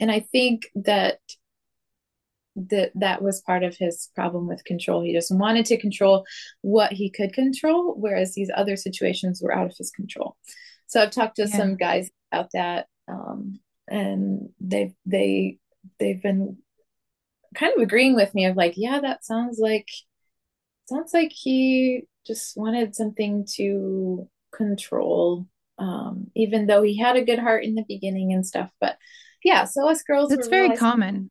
[0.00, 1.18] and I think that
[2.56, 5.02] that that was part of his problem with control.
[5.02, 6.24] He just wanted to control
[6.62, 10.36] what he could control, whereas these other situations were out of his control.
[10.86, 11.56] So I've talked to yeah.
[11.56, 15.58] some guys about that, um, and they've they
[15.98, 16.58] they've been
[17.54, 19.88] kind of agreeing with me of like, yeah, that sounds like
[20.88, 25.46] sounds like he just wanted something to control
[25.78, 28.96] um, even though he had a good heart in the beginning and stuff but
[29.42, 31.30] yeah so us girls it's very common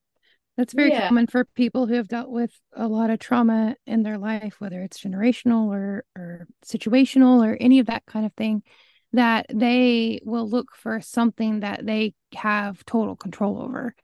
[0.57, 1.07] that's very yeah.
[1.07, 4.81] common for people who have dealt with a lot of trauma in their life whether
[4.81, 8.63] it's generational or or situational or any of that kind of thing
[9.13, 13.95] that they will look for something that they have total control over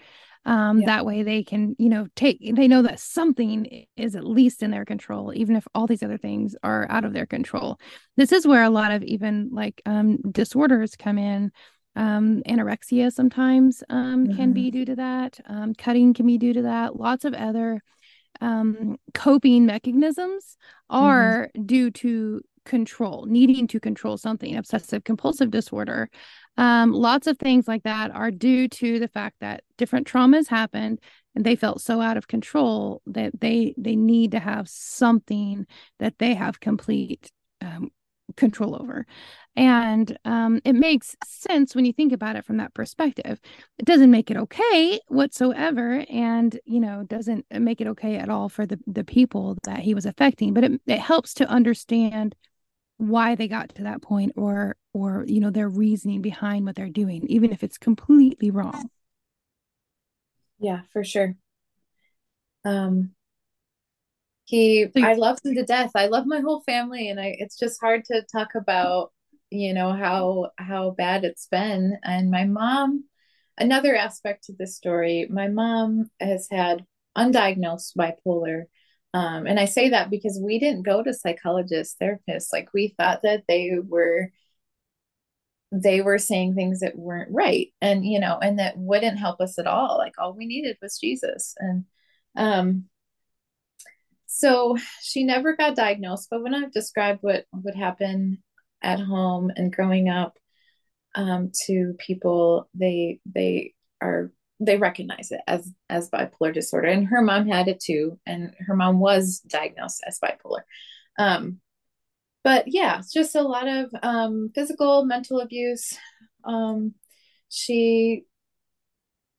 [0.46, 0.86] um, yeah.
[0.86, 4.72] that way they can you know take they know that something is at least in
[4.72, 7.80] their control even if all these other things are out of their control
[8.18, 11.52] this is where a lot of even like um, disorders come in
[12.00, 14.36] um, anorexia sometimes um, mm-hmm.
[14.36, 14.78] can be mm-hmm.
[14.78, 17.82] due to that um, cutting can be due to that lots of other
[18.42, 20.58] um, coping mechanisms
[20.92, 21.06] mm-hmm.
[21.06, 21.66] are mm-hmm.
[21.66, 26.10] due to control, needing to control something, obsessive compulsive disorder.
[26.56, 31.00] Um, lots of things like that are due to the fact that different traumas happened
[31.36, 35.66] and they felt so out of control that they they need to have something
[36.00, 37.32] that they have complete
[37.62, 37.90] um,
[38.38, 39.06] control over.
[39.56, 43.42] And um, it makes sense when you think about it from that perspective.
[43.78, 48.48] It doesn't make it okay whatsoever, and you know doesn't make it okay at all
[48.48, 50.54] for the the people that he was affecting.
[50.54, 52.36] But it it helps to understand
[53.00, 56.90] why they got to that point or or you know their reasoning behind what they're
[56.90, 58.90] doing even if it's completely wrong
[60.60, 61.34] yeah for sure
[62.66, 63.12] um
[64.50, 65.92] he i love him to death.
[65.96, 69.14] I love my whole family and i it's just hard to talk about
[69.52, 71.98] you know how how bad it's been.
[72.04, 73.06] And my mom
[73.60, 76.86] another aspect to this story my mom has had
[77.18, 78.64] undiagnosed bipolar.
[79.14, 82.50] Um, and I say that because we didn't go to psychologists, therapists.
[82.54, 84.32] Like we thought that they were
[85.72, 89.60] they were saying things that weren't right and you know and that wouldn't help us
[89.60, 89.98] at all.
[90.00, 91.54] Like all we needed was jesus.
[91.60, 91.86] And
[92.36, 92.86] um
[94.40, 98.42] so she never got diagnosed but when i've described what would happen
[98.82, 100.38] at home and growing up
[101.16, 106.88] um to people they they are they recognize it as as bipolar disorder.
[106.88, 110.62] And her mom had it too and her mom was diagnosed as bipolar.
[111.18, 111.60] Um
[112.44, 115.98] but yeah it's just a lot of um physical mental abuse.
[116.44, 116.94] Um
[117.48, 118.26] she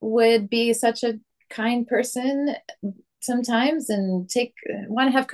[0.01, 2.55] would be such a kind person
[3.21, 4.53] sometimes and take
[4.87, 5.27] want to have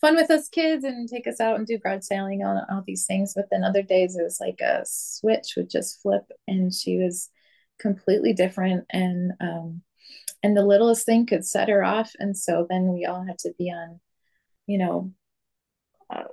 [0.00, 3.06] fun with us kids and take us out and do garage sailing on all these
[3.06, 3.32] things.
[3.34, 7.28] But then other days it was like a switch would just flip and she was
[7.78, 9.82] completely different and um
[10.42, 12.12] and the littlest thing could set her off.
[12.18, 14.00] And so then we all had to be on
[14.66, 15.12] you know
[16.10, 16.24] uh,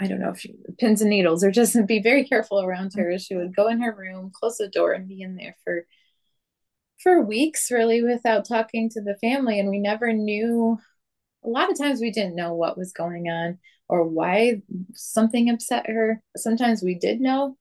[0.00, 3.18] i don't know if she, pins and needles or just be very careful around her.
[3.18, 5.86] She would go in her room close the door and be in there for
[7.02, 10.78] for weeks really without talking to the family and we never knew
[11.44, 13.58] a lot of times we didn't know what was going on
[13.88, 14.60] or why
[14.94, 17.56] something upset her sometimes we did know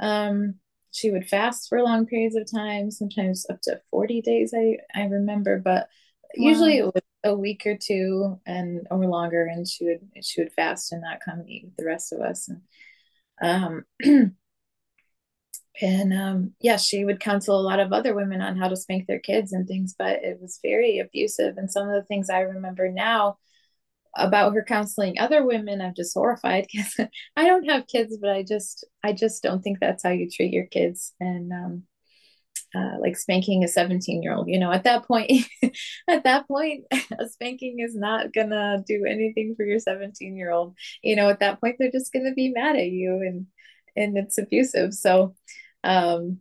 [0.00, 0.54] um
[0.90, 5.04] she would fast for long periods of time, sometimes up to 40 days, I, I
[5.04, 5.88] remember, but
[6.36, 6.48] wow.
[6.48, 10.52] usually it was a week or two and or longer, and she would she would
[10.52, 12.48] fast and not come eat with the rest of us.
[13.40, 14.36] And um
[15.80, 19.06] and um yeah, she would counsel a lot of other women on how to spank
[19.06, 21.56] their kids and things, but it was very abusive.
[21.56, 23.38] And some of the things I remember now
[24.16, 28.42] about her counseling other women i'm just horrified because i don't have kids but i
[28.42, 31.12] just i just don't think that's how you treat your kids.
[31.20, 31.82] And um
[32.74, 35.30] uh, like spanking a 17 year old you know at that point
[36.08, 36.84] at that point
[37.18, 41.40] a spanking is not gonna do anything for your 17 year old you know at
[41.40, 43.46] that point they're just gonna be mad at you and
[43.98, 44.94] and it's abusive.
[44.94, 45.34] So
[45.84, 46.40] um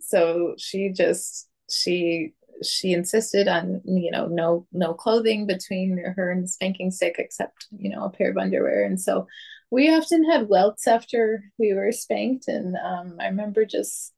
[0.00, 6.48] so she just she she insisted on you know no no clothing between her and
[6.48, 8.84] spanking stick except you know a pair of underwear.
[8.84, 9.26] And so
[9.70, 12.48] we often had welts after we were spanked.
[12.48, 14.12] And um, i remember just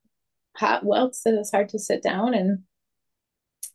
[0.57, 2.33] hot welts that it's hard to sit down.
[2.33, 2.59] And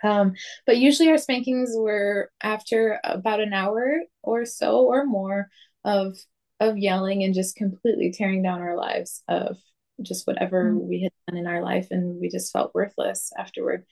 [0.05, 0.35] um,
[0.67, 5.49] but usually our spankings were after about an hour or so or more
[5.85, 6.17] of
[6.61, 9.57] of yelling and just completely tearing down our lives of
[10.03, 10.89] just whatever mm-hmm.
[10.89, 13.85] we had done in our life and we just felt worthless afterward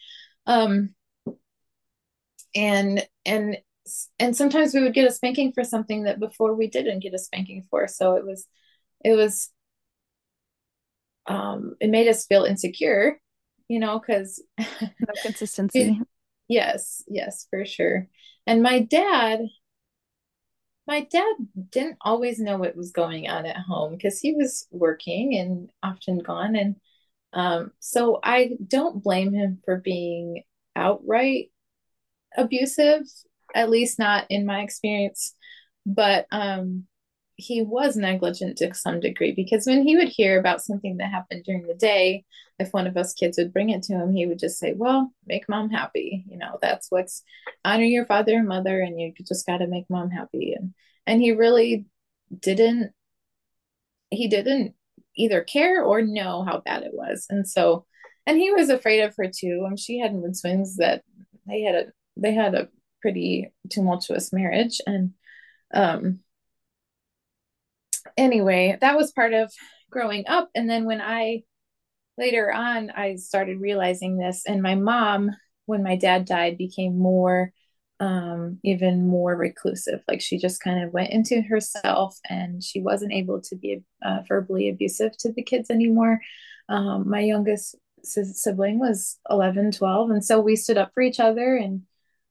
[0.47, 0.95] um,
[2.55, 3.59] and and
[4.19, 7.19] and sometimes we would get a spanking for something that before we didn't get a
[7.19, 7.87] spanking for.
[7.87, 8.47] So it was
[9.05, 9.51] it was
[11.27, 13.21] um, it made us feel insecure,
[13.69, 14.67] you know, because no
[15.23, 16.01] consistency.
[16.49, 18.09] yes, yes, for sure.
[18.47, 19.41] And my dad,
[20.87, 21.35] my dad
[21.71, 26.19] didn't always know what was going on at home because he was working and often
[26.19, 26.55] gone.
[26.55, 26.77] And
[27.33, 30.45] um, so I don't blame him for being
[30.77, 31.51] outright
[32.37, 33.03] abusive,
[33.55, 35.35] at least not in my experience.
[35.85, 36.87] But um,
[37.37, 41.45] he was negligent to some degree because when he would hear about something that happened
[41.45, 42.25] during the day,
[42.59, 45.13] if one of us kids would bring it to him, he would just say, Well,
[45.27, 46.25] make mom happy.
[46.29, 47.23] You know, that's what's
[47.65, 50.55] honor your father and mother, and you just got to make mom happy.
[50.59, 50.73] And,
[51.07, 51.85] and he really
[52.41, 52.93] didn't,
[54.11, 54.75] he didn't
[55.15, 57.27] either care or know how bad it was.
[57.29, 57.85] And so,
[58.27, 59.65] and he was afraid of her too.
[59.67, 61.03] And she had mood swings that
[61.47, 62.69] they had a they had a
[63.03, 64.81] pretty tumultuous marriage.
[64.87, 65.13] And
[65.75, 66.21] um
[68.17, 69.53] anyway, that was part of
[69.91, 70.51] growing up.
[70.55, 71.43] And then when I
[72.19, 75.31] later on I started realizing this, and my mom,
[75.67, 77.53] when my dad died, became more
[78.01, 80.03] um, even more reclusive.
[80.07, 84.19] Like she just kind of went into herself and she wasn't able to be uh,
[84.29, 86.21] verbally abusive to the kids anymore.
[86.69, 90.11] Um, my youngest sibling was 11, 12.
[90.11, 91.57] And so we stood up for each other.
[91.57, 91.83] And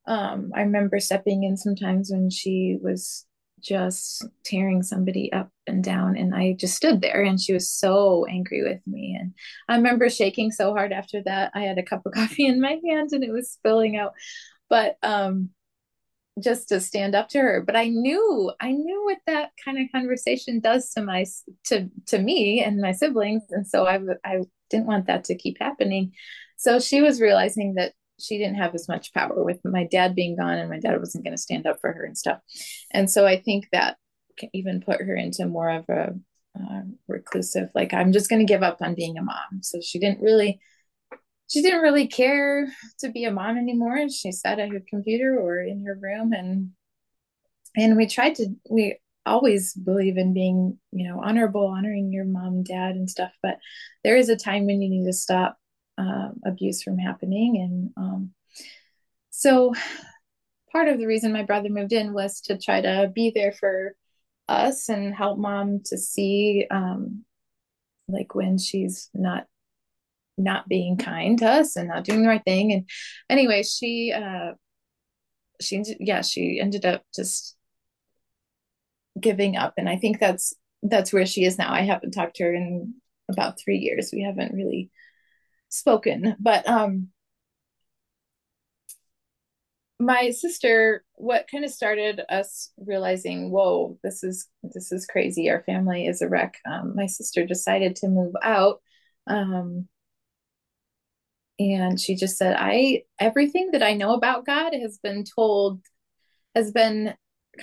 [0.08, 3.26] um, I remember stepping in sometimes when she was
[3.66, 8.26] just tearing somebody up and down and i just stood there and she was so
[8.30, 9.18] angry with me.
[9.20, 9.34] And
[9.68, 11.52] i remember shaking so hard after that.
[11.56, 14.14] I had a cup of coffee in my hand and it was spilling out.
[14.70, 15.50] But um
[16.44, 17.64] just to stand up to her.
[17.66, 21.26] But i knew i knew what that kind of conversation does to my
[21.66, 23.44] to to me and my siblings.
[23.50, 26.14] And so i i didn't want that to keep happening.
[26.58, 30.36] So she was realizing that she didn't have as much power with my dad being
[30.36, 32.40] gone and my dad wasn't going to stand up for her and stuff
[32.92, 33.98] and so i think that
[34.54, 36.14] even put her into more of a
[36.60, 40.00] uh, reclusive like i'm just going to give up on being a mom so she
[40.00, 40.60] didn't really
[41.48, 42.68] she didn't really care
[43.00, 43.96] to be a mom anymore.
[43.96, 46.72] and She sat at her computer or in her room and
[47.78, 52.64] and we tried to we always believe in being, you know, honorable, honoring your mom,
[52.64, 53.58] dad and stuff, but
[54.04, 55.58] there is a time when you need to stop
[55.98, 57.58] um, abuse from happening.
[57.58, 58.32] And um,
[59.30, 59.74] so
[60.72, 63.96] part of the reason my brother moved in was to try to be there for
[64.48, 67.24] us and help mom to see um,
[68.08, 69.46] like when she's not
[70.38, 72.74] not being kind to us and not doing the right thing.
[72.74, 72.90] And
[73.30, 74.54] anyway, she uh
[75.62, 77.56] she yeah, she ended up just
[79.20, 79.76] giving up.
[79.78, 80.54] And I think that's
[80.84, 81.72] that's where she is now.
[81.72, 82.96] I haven't talked to her in
[83.30, 84.12] about three years.
[84.14, 84.92] We haven't really
[85.76, 86.36] spoken.
[86.40, 87.10] But um
[90.00, 95.64] my sister what kind of started us realizing whoa this is this is crazy our
[95.64, 98.82] family is a wreck um, my sister decided to move out
[99.28, 99.88] um,
[101.60, 105.80] and she just said i everything that i know about god has been told
[106.56, 107.14] has been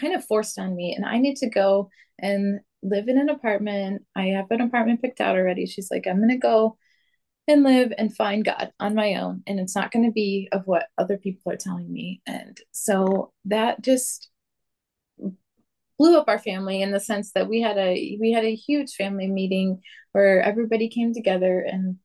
[0.01, 4.03] kind of forced on me and i need to go and live in an apartment
[4.17, 6.79] i have an apartment picked out already she's like i'm going to go
[7.49, 10.67] and live and find god on my own and it's not going to be of
[10.67, 14.29] what other people are telling me and so that just
[15.99, 18.95] blew up our family in the sense that we had a we had a huge
[18.95, 19.81] family meeting
[20.13, 21.97] where everybody came together and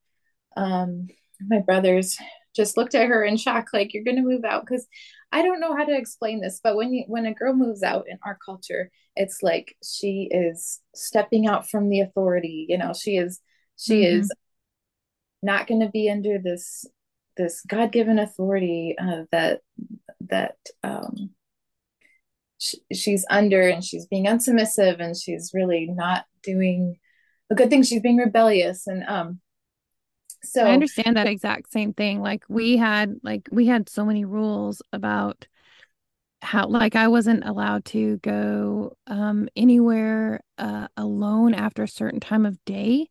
[0.56, 1.08] um,
[1.48, 2.18] my brothers
[2.56, 4.88] just looked at her in shock like you're going to move out because
[5.32, 8.06] I don't know how to explain this, but when you when a girl moves out
[8.08, 12.66] in our culture, it's like she is stepping out from the authority.
[12.70, 13.42] You know, she is
[13.78, 14.22] she mm-hmm.
[14.22, 14.32] is
[15.42, 16.86] not going to be under this
[17.36, 19.62] this God given authority uh, that
[20.22, 21.32] that um,
[22.58, 26.98] she, she's under, and she's being unsubmissive, and she's really not doing
[27.50, 27.84] a good thing.
[27.84, 29.40] She's being rebellious, and um,
[30.44, 32.22] so I understand that exact same thing.
[32.22, 35.48] Like we had like we had so many rules about
[36.42, 42.46] how like I wasn't allowed to go um anywhere uh alone after a certain time
[42.46, 43.10] of day.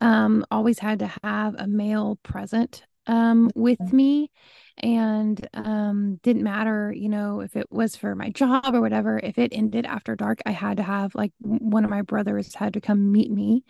[0.00, 3.96] Um always had to have a male present um with mm-hmm.
[3.96, 4.30] me
[4.76, 9.38] and um didn't matter you know if it was for my job or whatever if
[9.38, 12.80] it ended after dark i had to have like one of my brothers had to
[12.82, 13.64] come meet me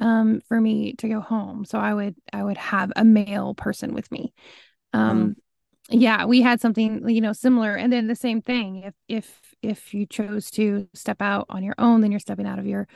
[0.00, 1.64] um, for me to go home.
[1.64, 4.32] So I would I would have a male person with me.
[4.92, 5.34] Um, mm.
[5.90, 8.82] Yeah, we had something you know similar, and then the same thing.
[8.84, 12.58] If if if you chose to step out on your own, then you're stepping out
[12.58, 12.86] of your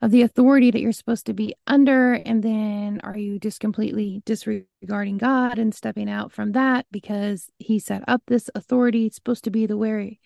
[0.00, 4.22] of the authority that you're supposed to be under and then are you just completely
[4.24, 9.44] disregarding god and stepping out from that because he set up this authority it's supposed
[9.44, 10.18] to be the way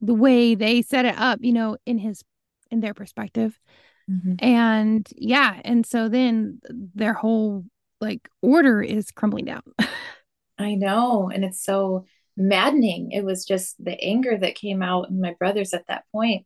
[0.00, 2.22] the way they set it up you know in his
[2.70, 3.58] in their perspective
[4.10, 4.34] Mm-hmm.
[4.40, 6.60] And yeah, and so then
[6.94, 7.64] their whole
[8.00, 9.62] like order is crumbling down.
[10.58, 11.30] I know.
[11.32, 12.06] And it's so
[12.36, 13.12] maddening.
[13.12, 16.44] It was just the anger that came out and my brothers at that point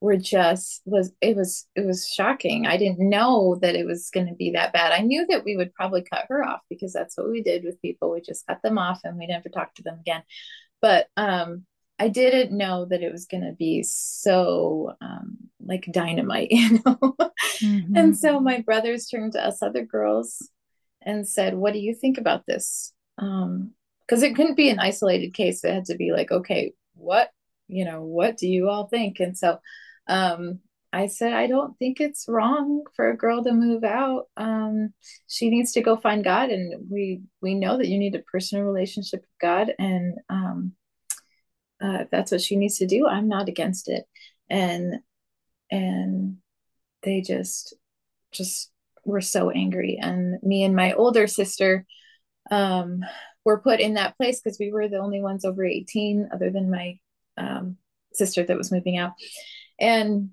[0.00, 2.66] were just was it was it was shocking.
[2.66, 4.92] I didn't know that it was going to be that bad.
[4.92, 7.82] I knew that we would probably cut her off because that's what we did with
[7.82, 8.10] people.
[8.10, 10.22] We just cut them off and we never talked to them again.
[10.80, 11.66] But um
[11.98, 17.16] I didn't know that it was going to be so um, like dynamite, you know.
[17.60, 17.96] Mm-hmm.
[17.96, 20.48] and so my brothers turned to us other girls
[21.02, 23.72] and said, "What do you think about this?" Um
[24.02, 27.30] Because it couldn't be an isolated case; it had to be like, "Okay, what
[27.66, 29.58] you know, what do you all think?" And so
[30.08, 30.60] um,
[30.92, 34.26] I said, "I don't think it's wrong for a girl to move out.
[34.36, 34.94] Um,
[35.26, 38.64] she needs to go find God, and we we know that you need a personal
[38.64, 40.72] relationship with God, and um,
[41.82, 44.04] uh, if that's what she needs to do, I'm not against it.
[44.50, 44.96] And
[45.70, 46.38] and
[47.02, 47.74] they just
[48.32, 48.70] just
[49.04, 49.98] were so angry.
[50.00, 51.86] And me and my older sister
[52.50, 53.04] um,
[53.44, 56.70] were put in that place because we were the only ones over 18, other than
[56.70, 56.98] my
[57.36, 57.76] um,
[58.12, 59.12] sister that was moving out.
[59.80, 60.30] And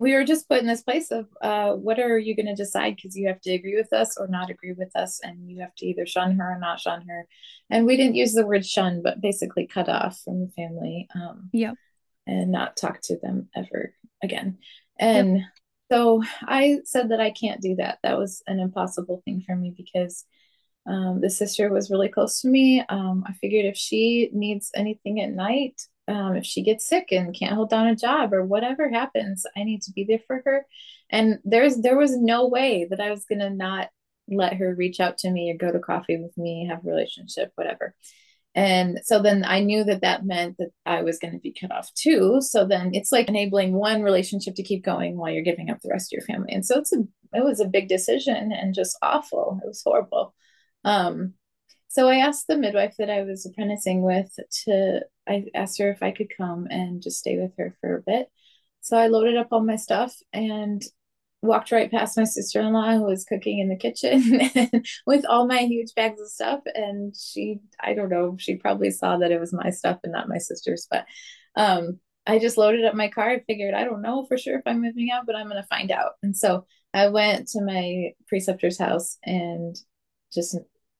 [0.00, 2.96] we were just put in this place of uh, what are you going to decide?
[2.96, 5.74] Because you have to agree with us or not agree with us and you have
[5.76, 7.26] to either shun her or not shun her.
[7.68, 11.50] And we didn't use the word shun but basically cut off from the family um,
[11.52, 11.74] yeah
[12.26, 14.58] and not talk to them ever again.
[14.98, 15.46] And yep.
[15.92, 17.98] so i said that i can't do that.
[18.02, 20.24] That was an impossible thing for me because
[20.86, 22.82] um, the sister was really close to me.
[22.88, 25.78] Um, i figured if she needs anything at night
[26.10, 29.62] um, if she gets sick and can't hold down a job or whatever happens, I
[29.64, 30.66] need to be there for her.
[31.10, 33.88] And there's there was no way that I was gonna not
[34.28, 37.52] let her reach out to me or go to coffee with me, have a relationship,
[37.54, 37.94] whatever.
[38.54, 41.70] And so then I knew that that meant that I was going to be cut
[41.70, 42.40] off too.
[42.40, 45.90] So then it's like enabling one relationship to keep going while you're giving up the
[45.90, 46.52] rest of your family.
[46.52, 46.98] And so it's a
[47.32, 49.60] it was a big decision and just awful.
[49.62, 50.34] It was horrible.
[50.84, 51.34] Um,
[51.90, 54.32] so I asked the midwife that I was apprenticing with
[54.64, 58.00] to, I asked her if I could come and just stay with her for a
[58.00, 58.28] bit.
[58.80, 60.80] So I loaded up all my stuff and
[61.42, 64.40] walked right past my sister in law who was cooking in the kitchen
[65.06, 66.60] with all my huge bags of stuff.
[66.76, 70.28] And she, I don't know, she probably saw that it was my stuff and not
[70.28, 71.06] my sister's, but
[71.56, 73.30] um, I just loaded up my car.
[73.30, 75.66] I figured, I don't know for sure if I'm moving out, but I'm going to
[75.66, 76.12] find out.
[76.22, 79.74] And so I went to my preceptor's house and
[80.32, 80.56] just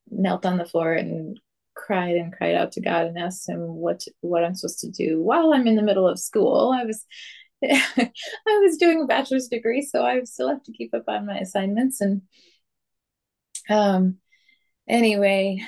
[0.08, 1.38] knelt on the floor and
[1.74, 5.22] cried and cried out to God and asked him what what I'm supposed to do
[5.22, 6.72] while I'm in the middle of school.
[6.74, 7.04] I was
[7.64, 8.10] I
[8.46, 12.00] was doing a bachelor's degree, so I still have to keep up on my assignments.
[12.00, 12.22] And
[13.68, 14.16] um,
[14.88, 15.62] anyway,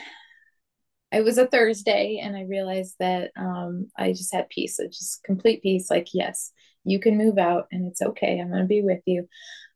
[1.12, 5.62] it was a Thursday, and I realized that um, I just had peace, just complete
[5.62, 5.90] peace.
[5.90, 6.52] Like, yes,
[6.84, 8.40] you can move out, and it's okay.
[8.40, 9.28] I'm going to be with you.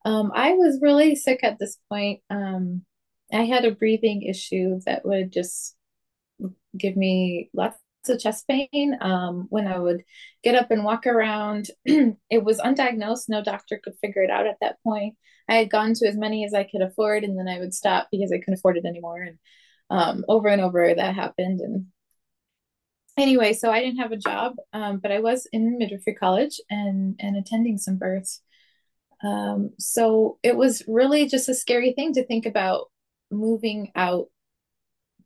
[0.07, 2.23] Um, I was really sick at this point.
[2.31, 2.85] Um,
[3.33, 5.75] I had a breathing issue that would just
[6.77, 8.97] give me lots of chest pain.
[9.01, 10.05] Um, when I would
[10.45, 13.29] get up and walk around, it was undiagnosed.
[13.29, 15.17] No doctor could figure it out at that point.
[15.49, 18.09] I had gone to as many as I could afford, and then I would stop
[18.11, 19.23] because I couldn't afford it anymore.
[19.23, 19.39] And
[19.91, 21.61] um, over and over that happened.
[21.61, 21.87] And
[23.17, 27.17] anyway, so I didn't have a job, um, but I was in midwifery college and
[27.21, 28.43] and attending some births.
[29.25, 32.91] Um, so it was really just a scary thing to think about
[33.31, 34.27] moving out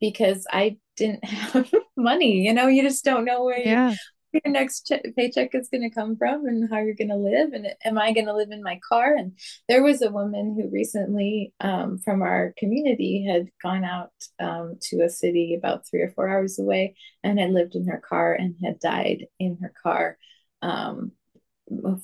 [0.00, 2.46] because I didn't have money.
[2.46, 3.94] You know, you just don't know where Yeah.
[4.32, 7.52] your next che- paycheck is going to come from and how you're going to live.
[7.52, 9.14] And am I going to live in my car?
[9.16, 9.32] And
[9.68, 15.02] there was a woman who recently, um, from our community, had gone out um, to
[15.02, 16.94] a city about three or four hours away
[17.24, 20.16] and had lived in her car and had died in her car.
[20.62, 21.12] Um,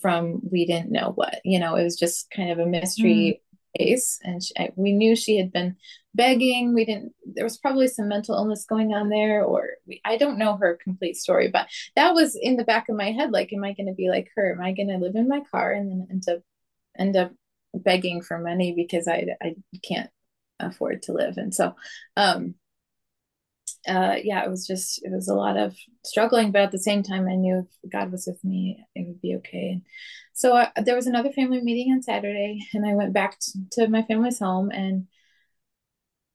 [0.01, 3.41] from we didn't know what you know it was just kind of a Mm.
[3.79, 5.77] Case and she, I, we knew she had been
[6.15, 6.75] begging.
[6.75, 10.39] We didn't there was probably some mental illness going on there or we, i don't
[10.39, 13.65] know her complete story but that was in the back of my head like am
[13.65, 14.53] i going to be like her?
[14.53, 16.43] Am i going to live in my car and then end up
[16.99, 17.33] end up
[17.75, 20.11] begging for money because i i can't
[20.61, 21.37] afford to live?
[21.37, 21.75] And so
[22.17, 22.55] um
[23.87, 27.03] uh, yeah, it was just it was a lot of struggling, but at the same
[27.03, 29.81] time, I knew if God was with me, it would be okay.
[30.33, 33.89] So uh, there was another family meeting on Saturday, and I went back to, to
[33.89, 34.71] my family's home.
[34.71, 35.07] And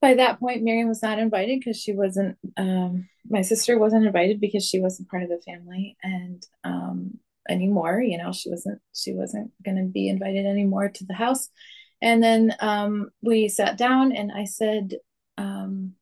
[0.00, 2.36] by that point, Miriam was not invited because she wasn't.
[2.56, 8.00] Um, my sister wasn't invited because she wasn't part of the family, and um, anymore.
[8.00, 11.48] You know, she wasn't she wasn't going to be invited anymore to the house.
[12.00, 14.94] And then um, we sat down, and I said.
[15.38, 15.94] Um,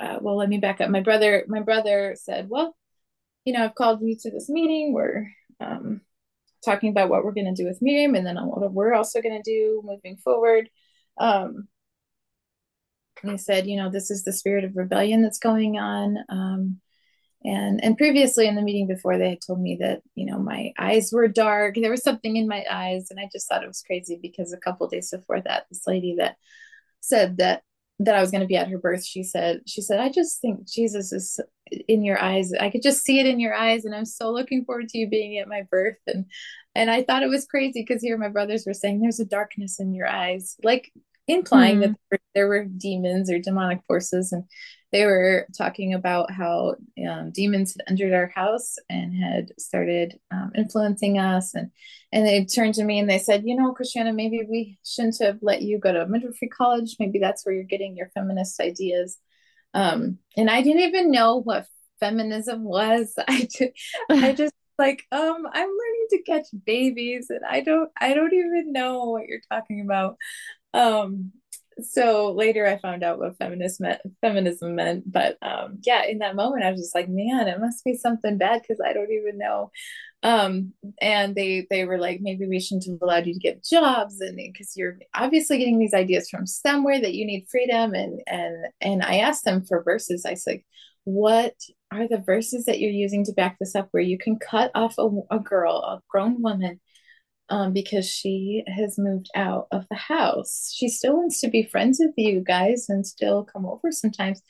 [0.00, 0.90] uh, well, let me back up.
[0.90, 2.76] My brother, my brother said, well,
[3.44, 4.92] you know, I've called you to this meeting.
[4.92, 5.30] We're
[5.60, 6.00] um,
[6.64, 9.40] talking about what we're going to do with Miriam and then what we're also going
[9.40, 10.68] to do moving forward.
[11.18, 11.68] Um,
[13.22, 16.18] and he said, you know, this is the spirit of rebellion that's going on.
[16.28, 16.80] Um,
[17.44, 20.72] and and previously in the meeting before, they had told me that you know my
[20.78, 21.76] eyes were dark.
[21.76, 24.58] There was something in my eyes, and I just thought it was crazy because a
[24.58, 26.36] couple days before that, this lady that
[27.00, 27.62] said that
[27.98, 30.40] that I was going to be at her birth, she said, she said, I just
[30.40, 31.40] think Jesus is
[31.88, 32.52] in your eyes.
[32.52, 33.84] I could just see it in your eyes.
[33.84, 35.96] And I'm so looking forward to you being at my birth.
[36.06, 36.26] And,
[36.74, 39.80] and I thought it was crazy because here my brothers were saying there's a darkness
[39.80, 40.92] in your eyes, like
[41.26, 41.94] implying that Mm.
[41.94, 44.30] there were, there were demons or demonic forces.
[44.30, 44.44] And
[44.92, 46.76] they were talking about how
[47.08, 51.70] um, demons had entered our house and had started um, influencing us and
[52.12, 55.38] and they turned to me and they said, you know, Christiana, maybe we shouldn't have
[55.42, 56.96] let you go to midwifery college.
[56.98, 59.18] Maybe that's where you're getting your feminist ideas.
[59.74, 61.66] Um, and I didn't even know what
[62.00, 63.12] feminism was.
[63.28, 63.72] I just,
[64.08, 68.72] I just like, um, I'm learning to catch babies, and I don't, I don't even
[68.72, 70.16] know what you're talking about.
[70.74, 71.32] Um,
[71.80, 76.36] so later I found out what feminist meant, feminism meant, but um, yeah, in that
[76.36, 79.38] moment I was just like, man, it must be something bad because I don't even
[79.38, 79.70] know.
[80.22, 84.20] Um and they they were like maybe we shouldn't have allowed you to get jobs
[84.20, 87.94] and because you're obviously getting these ideas from somewhere that you need freedom.
[87.94, 90.24] And and and i asked them for verses.
[90.24, 90.62] I said
[91.04, 91.54] what
[91.92, 94.96] are the verses that you're using to back this up where you can cut off
[94.98, 96.80] a, a girl a grown woman
[97.48, 100.72] um, because she has moved out of the house.
[100.76, 104.42] She still wants to be friends with you guys and still come over sometimes.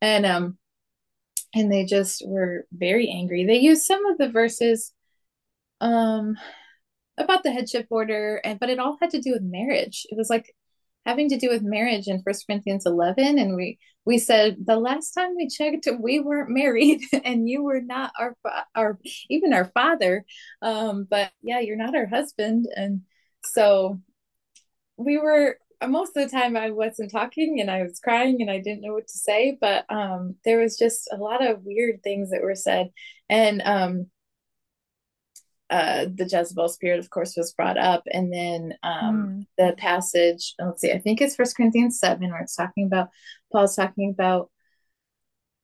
[0.00, 0.58] And um
[1.54, 3.44] and they just were very angry.
[3.44, 4.92] They used some of the verses
[5.80, 6.36] um
[7.18, 10.06] about the headship order and but it all had to do with marriage.
[10.10, 10.54] It was like
[11.06, 15.12] having to do with marriage in first corinthians 11 and we we said the last
[15.12, 18.36] time we checked we weren't married and you were not our
[18.74, 18.98] our
[19.30, 20.24] even our father.
[20.62, 23.02] Um but yeah you're not our husband and
[23.44, 24.00] so
[24.96, 28.58] we were most of the time I wasn't talking and I was crying and I
[28.58, 32.30] didn't know what to say but um there was just a lot of weird things
[32.30, 32.90] that were said.
[33.28, 34.06] And um
[35.76, 39.46] uh, the Jezebel spirit, of course, was brought up, and then um, Mm.
[39.58, 40.54] the passage.
[40.58, 43.08] Let's see, I think it's First Corinthians seven, where it's talking about
[43.50, 44.50] Paul's talking about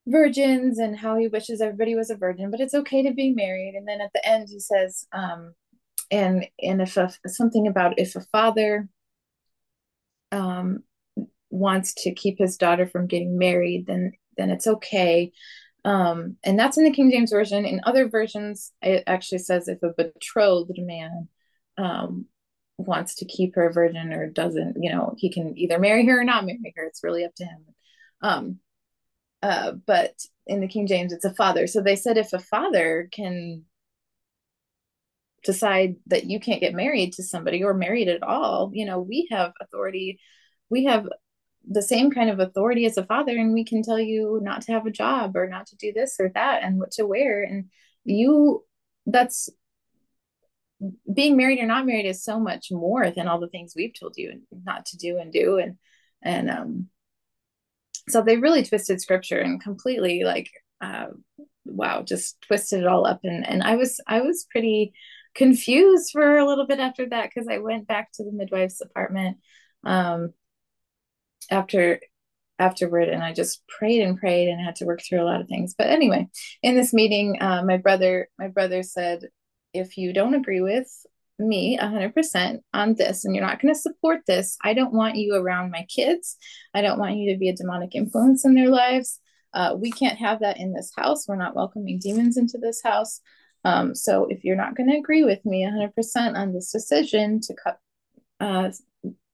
[0.06, 3.74] virgins and how he wishes everybody was a virgin, but it's okay to be married.
[3.76, 5.54] And then at the end, he says, um,
[6.10, 8.88] and and if a, something about if a father
[10.32, 10.82] um,
[11.50, 15.32] wants to keep his daughter from getting married, then then it's okay.
[15.84, 17.64] Um, and that's in the King James Version.
[17.64, 21.28] In other versions, it actually says if a betrothed man
[21.78, 22.26] um,
[22.76, 26.24] wants to keep her virgin or doesn't, you know, he can either marry her or
[26.24, 26.84] not marry her.
[26.84, 27.64] It's really up to him.
[28.22, 28.58] Um,
[29.42, 30.14] uh, but
[30.46, 31.66] in the King James, it's a father.
[31.66, 33.64] So they said if a father can
[35.44, 39.28] decide that you can't get married to somebody or married at all, you know, we
[39.30, 40.20] have authority.
[40.68, 41.08] We have
[41.68, 44.72] the same kind of authority as a father and we can tell you not to
[44.72, 47.42] have a job or not to do this or that and what to wear.
[47.42, 47.66] And
[48.04, 48.64] you
[49.06, 49.50] that's
[51.12, 54.14] being married or not married is so much more than all the things we've told
[54.16, 55.58] you not to do and do.
[55.58, 55.76] And
[56.22, 56.88] and um
[58.08, 60.50] so they really twisted scripture and completely like
[60.80, 61.06] uh,
[61.64, 63.20] wow just twisted it all up.
[63.22, 64.92] And and i was i was pretty
[65.34, 69.36] confused for a little bit after that because i went back to the midwife's apartment
[69.84, 70.32] um
[71.50, 72.00] after
[72.58, 75.48] afterward and i just prayed and prayed and had to work through a lot of
[75.48, 75.74] things.
[75.76, 76.28] But anyway
[76.62, 79.28] in this meeting uh, my brother my brother said
[79.72, 80.88] if you don't agree with
[81.38, 85.34] me 100% on this and you're not going to support this i don't want you
[85.34, 86.36] around my kids.
[86.74, 89.20] I don't want you to be a demonic influence in their lives.
[89.52, 91.26] Uh, we can't have that in this house.
[91.26, 93.20] We're not welcoming demons into this house.
[93.64, 97.54] Um, so if you're not going to agree with me 100% on this decision to
[97.54, 97.78] cut
[98.38, 98.70] uh,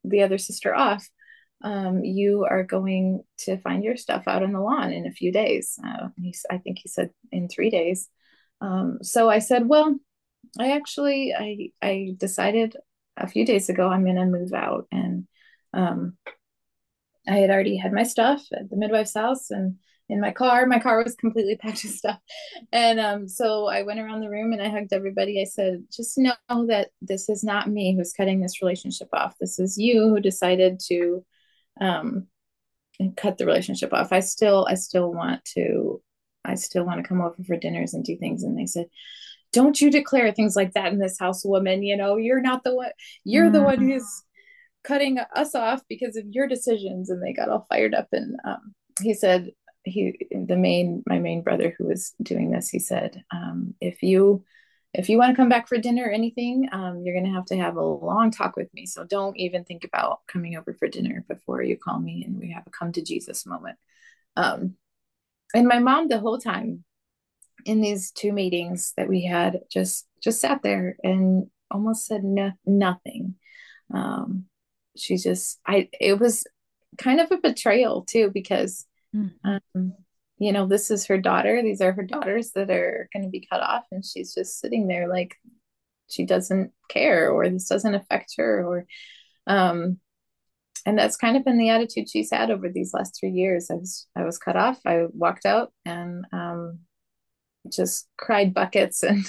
[0.05, 1.09] the other sister off
[1.63, 5.33] um, you are going to find your stuff out on the lawn in a few
[5.33, 6.09] days uh,
[6.51, 8.09] i think he said in three days
[8.61, 9.97] um, so i said well
[10.59, 12.77] I actually I I decided
[13.17, 15.27] a few days ago I'm gonna move out and
[15.73, 16.17] um
[17.29, 19.77] I had already had my stuff at the midwife's house and
[20.09, 20.65] in my car.
[20.67, 22.21] My car was completely packed with stuff.
[22.71, 25.41] And um, so I went around the room and I hugged everybody.
[25.41, 26.35] I said, just know
[26.69, 29.35] that this is not me who's cutting this relationship off.
[29.41, 31.25] This is you who decided to
[31.81, 32.27] um,
[32.99, 34.13] and cut the relationship off.
[34.13, 36.01] I still, I still want to,
[36.45, 38.43] I still want to come over for dinners and do things.
[38.43, 38.87] And they said,
[39.53, 41.83] don't you declare things like that in this house, woman.
[41.83, 42.91] You know, you're not the one,
[43.25, 43.53] you're mm.
[43.53, 43.93] the one mm.
[43.93, 44.23] who's
[44.85, 47.11] cutting us off because of your decisions.
[47.11, 48.09] And they got all fired up.
[48.13, 49.51] And um, he said,
[49.85, 54.45] he, the main, my main brother who was doing this, he said, um, if you,
[54.99, 57.47] if you want to come back for dinner or anything, um, you're going to have
[57.47, 58.87] to have a long talk with me.
[58.87, 62.51] So don't even think about coming over for dinner before you call me and we
[62.53, 63.77] have a come to Jesus moment.
[64.37, 64.77] Um,
[65.55, 66.85] and my mom, the whole time,
[67.67, 72.53] in these two meetings that we had just just sat there and almost said no,
[72.65, 73.35] nothing
[73.93, 74.45] um
[74.97, 76.47] she just i it was
[76.97, 79.33] kind of a betrayal too because mm.
[79.45, 79.95] um
[80.39, 83.47] you know this is her daughter these are her daughters that are going to be
[83.51, 85.37] cut off and she's just sitting there like
[86.09, 88.87] she doesn't care or this doesn't affect her or
[89.47, 89.99] um
[90.85, 93.71] and that's kind of been the attitude she's had over these last three years.
[93.71, 96.81] I was i was cut off i walked out and um
[97.73, 99.25] just cried buckets and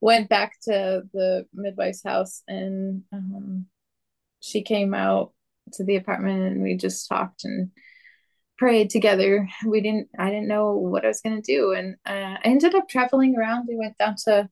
[0.00, 3.66] went back to the midwife's house and um,
[4.40, 5.32] she came out
[5.72, 7.70] to the apartment and we just talked and
[8.64, 9.46] prayed together.
[9.66, 11.72] We didn't i didn't know what i was going to do.
[11.72, 13.66] And uh, i ended up traveling around.
[13.68, 14.48] We went down to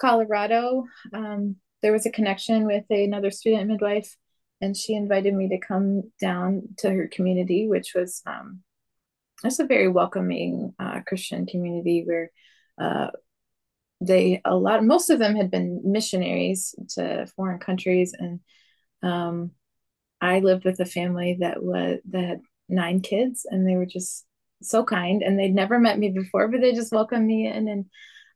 [0.00, 0.86] colorado.
[1.12, 4.16] Um, there was a connection with another student midwife
[4.60, 8.62] and she invited me to come down to her community which was um,
[9.44, 12.30] a very welcoming uh, christian community where
[12.80, 13.10] uh,
[14.00, 18.14] they a lot most of them had been missionaries to foreign countries.
[18.18, 18.40] And
[19.00, 19.52] um,
[20.20, 24.24] i lived with a family that was that had nine kids and they were just
[24.62, 27.86] so kind and they'd never met me before but they just welcomed me in and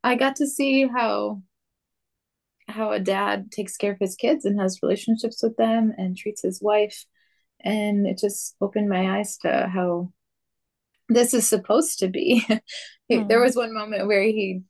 [0.04, 1.40] i got to see how
[2.68, 6.42] how a dad takes care of his kids and has relationships with them and treats
[6.42, 7.06] his wife
[7.60, 10.12] and it just opened my eyes to how
[11.08, 12.44] this is supposed to be.
[13.10, 13.28] mm.
[13.28, 14.62] There was one moment where he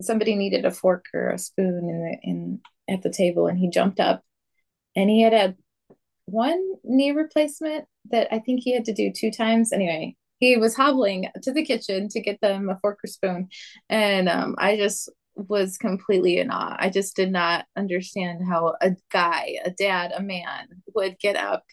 [0.00, 3.70] somebody needed a fork or a spoon in the in at the table and he
[3.70, 4.20] jumped up
[4.96, 5.56] and he had had
[6.32, 9.72] one knee replacement that I think he had to do two times.
[9.72, 13.48] Anyway, he was hobbling to the kitchen to get them a fork or spoon.
[13.90, 16.76] And um, I just was completely in awe.
[16.78, 21.64] I just did not understand how a guy, a dad, a man would get up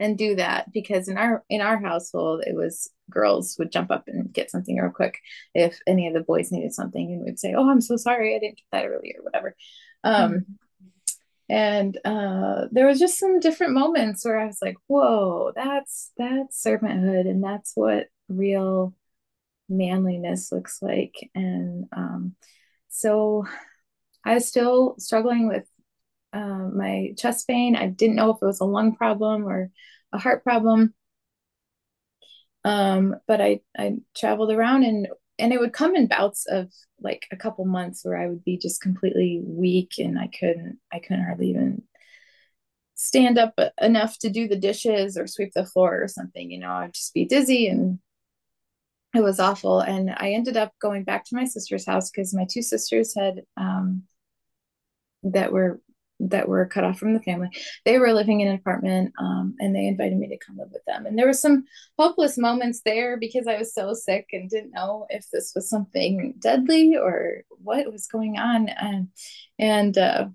[0.00, 4.04] and do that because in our in our household it was girls would jump up
[4.06, 5.18] and get something real quick
[5.54, 8.38] if any of the boys needed something and we'd say oh i'm so sorry i
[8.38, 9.56] didn't get that earlier whatever
[10.04, 10.52] um, mm-hmm.
[11.50, 16.62] And uh, there was just some different moments where i was like whoa that's that's
[16.62, 18.94] servanthood and that's what real
[19.68, 22.34] manliness looks like and um,
[22.88, 23.46] so
[24.24, 25.64] i was still struggling with
[26.32, 27.76] uh, my chest pain.
[27.76, 29.70] I didn't know if it was a lung problem or
[30.12, 30.94] a heart problem.
[32.64, 35.08] Um, but I I traveled around and
[35.38, 36.70] and it would come in bouts of
[37.00, 40.98] like a couple months where I would be just completely weak and I couldn't I
[40.98, 41.82] couldn't hardly even
[42.94, 46.50] stand up enough to do the dishes or sweep the floor or something.
[46.50, 48.00] You know, I'd just be dizzy and
[49.14, 49.80] it was awful.
[49.80, 53.42] And I ended up going back to my sister's house because my two sisters had
[53.56, 54.02] um,
[55.22, 55.80] that were
[56.20, 57.48] that were cut off from the family.
[57.84, 60.84] They were living in an apartment um, and they invited me to come live with
[60.86, 61.06] them.
[61.06, 61.64] And there were some
[61.98, 66.34] hopeless moments there because I was so sick and didn't know if this was something
[66.38, 68.68] deadly or what was going on.
[68.68, 69.08] And,
[69.58, 70.28] and uh,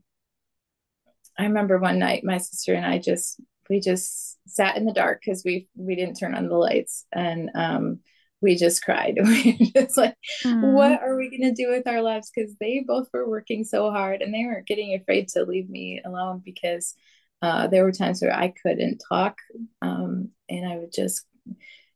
[1.38, 5.22] I remember one night my sister and I just we just sat in the dark
[5.24, 8.00] because we we didn't turn on the lights and um
[8.44, 9.18] we just cried.
[9.24, 10.74] We just like mm.
[10.74, 12.32] what are we going to do with our lives?
[12.36, 16.02] Because they both were working so hard and they were getting afraid to leave me
[16.06, 16.94] alone because
[17.42, 19.38] uh, there were times where i couldn't talk
[19.82, 21.26] um, and i would just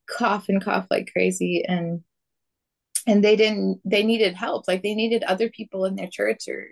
[0.08, 1.64] cough and cough like crazy.
[1.68, 2.02] And
[3.06, 4.68] and they didn't they needed help.
[4.68, 6.68] Like they needed other people in their church or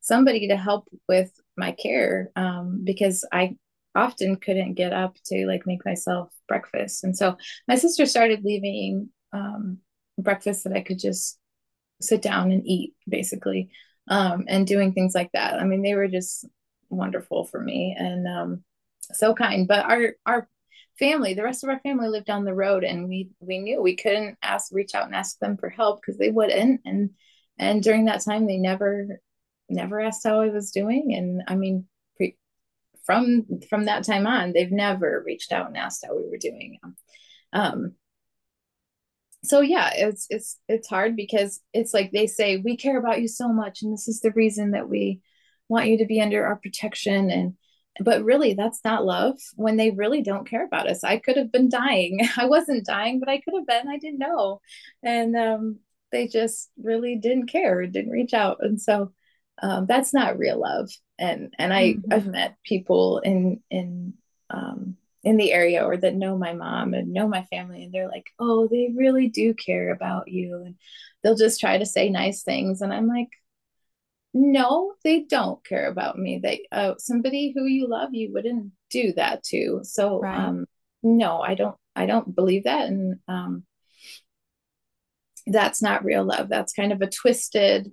[0.00, 3.54] somebody to help with my care um, because i
[3.94, 7.02] often couldn't get up to like make myself breakfast.
[7.02, 9.78] And so my sister started leaving um,
[10.18, 11.40] breakfast that i could just
[12.00, 13.70] sit down and eat basically.
[14.08, 15.60] Um, and doing things like that.
[15.60, 16.44] I mean they were just
[16.88, 18.64] wonderful for me and um,
[19.02, 19.68] so kind.
[19.68, 20.48] But our our
[20.98, 23.94] family the rest of our family lived down the road and we we knew we
[23.94, 26.80] couldn't ask reach out and ask them for help because they wouldn't.
[26.84, 27.10] And
[27.58, 29.20] and during that time they never
[29.68, 31.14] never asked how i was doing.
[31.14, 31.86] And i mean
[33.04, 36.78] from from that time on they've never reached out and asked how we were doing.
[37.52, 37.94] Um
[39.42, 43.28] so yeah it's it's it's hard because it's like they say we care about you
[43.28, 45.20] so much and this is the reason that we
[45.70, 47.30] want you to be under our protection.
[47.30, 47.54] And
[48.00, 51.04] but really that's not love when they really don't care about us.
[51.04, 52.20] I could have been dying.
[52.36, 53.88] I wasn't dying but i could have been.
[53.88, 54.60] I didn't know.
[55.02, 55.78] And um,
[56.12, 58.58] they just really didn't care didn't reach out.
[58.60, 59.12] And so
[59.62, 60.90] um, that's not real love.
[61.18, 62.12] And and i mm-hmm.
[62.12, 64.14] i've met people in in
[64.50, 68.08] um, in the area or that know my mom and know my family and they're
[68.08, 70.76] like oh they really do care about you and
[71.22, 73.28] they'll just try to say nice things and i'm like
[74.32, 76.38] no they don't care about me.
[76.42, 79.80] They uh, somebody who you love you wouldn't do that to.
[79.82, 80.38] So right.
[80.38, 80.66] um
[81.02, 83.64] no i don't i don't believe that and um
[85.46, 86.48] that's not real love.
[86.48, 87.90] That's kind of a twisted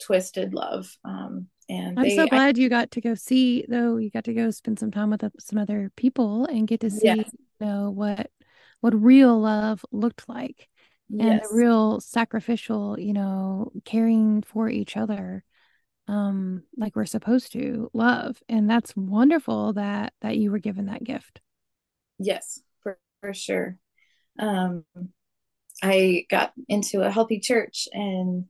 [0.00, 3.96] twisted love um and i'm they, so glad I, you got to go see though
[3.96, 7.06] you got to go spend some time with some other people and get to see
[7.06, 7.30] yes.
[7.60, 8.30] you know what
[8.80, 10.68] what real love looked like
[11.10, 11.52] and yes.
[11.52, 15.44] a real sacrificial, you know, caring for each other
[16.08, 21.04] um like we're supposed to love and that's wonderful that that you were given that
[21.04, 21.40] gift
[22.18, 23.78] yes for, for sure
[24.40, 24.84] um
[25.80, 28.46] i got into a healthy church and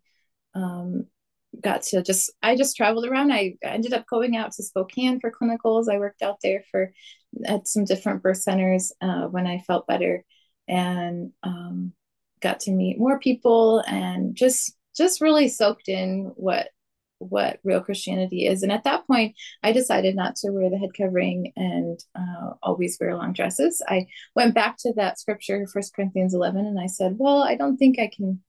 [0.54, 1.04] um
[1.60, 5.30] got to just i just traveled around i ended up going out to spokane for
[5.30, 6.92] clinicals i worked out there for
[7.44, 10.24] at some different birth centers uh, when i felt better
[10.68, 11.92] and um
[12.40, 16.68] got to meet more people and just just really soaked in what
[17.22, 18.62] what real Christianity is.
[18.62, 22.98] And at that point, I decided not to wear the head covering and uh, always
[23.00, 23.80] wear long dresses.
[23.86, 27.76] I went back to that scripture, First Corinthians 11, and I said, Well, I don't
[27.76, 28.42] think I can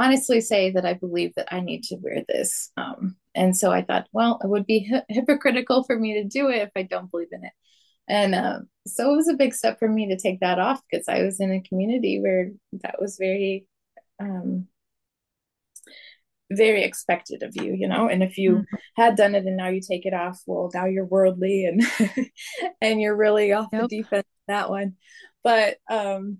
[0.00, 2.72] honestly say that I believe that I need to wear this.
[2.76, 6.48] Um, and so I thought, well, it would be hi- hypocritical for me to do
[6.48, 7.52] it if I don't believe in it.
[8.08, 11.06] And uh, so it was a big step for me to take that off because
[11.08, 12.50] I was in a community where
[12.82, 13.66] that was very,
[14.18, 14.66] um,
[16.50, 18.08] very expected of you, you know.
[18.08, 18.76] And if you mm-hmm.
[18.96, 21.82] had done it and now you take it off, well, now you're worldly and
[22.80, 23.82] and you're really off yep.
[23.82, 24.96] the defense that one.
[25.44, 26.38] But um,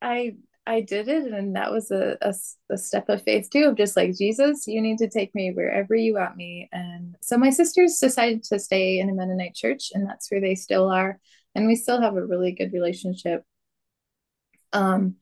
[0.00, 0.36] I
[0.66, 2.34] I did it, and that was a, a,
[2.70, 5.94] a, step of faith too, of just like Jesus, you need to take me wherever
[5.94, 6.68] you want me.
[6.70, 10.54] And so my sisters decided to stay in a Mennonite church, and that's where they
[10.54, 11.18] still are,
[11.54, 13.44] and we still have a really good relationship.
[14.72, 15.16] Um.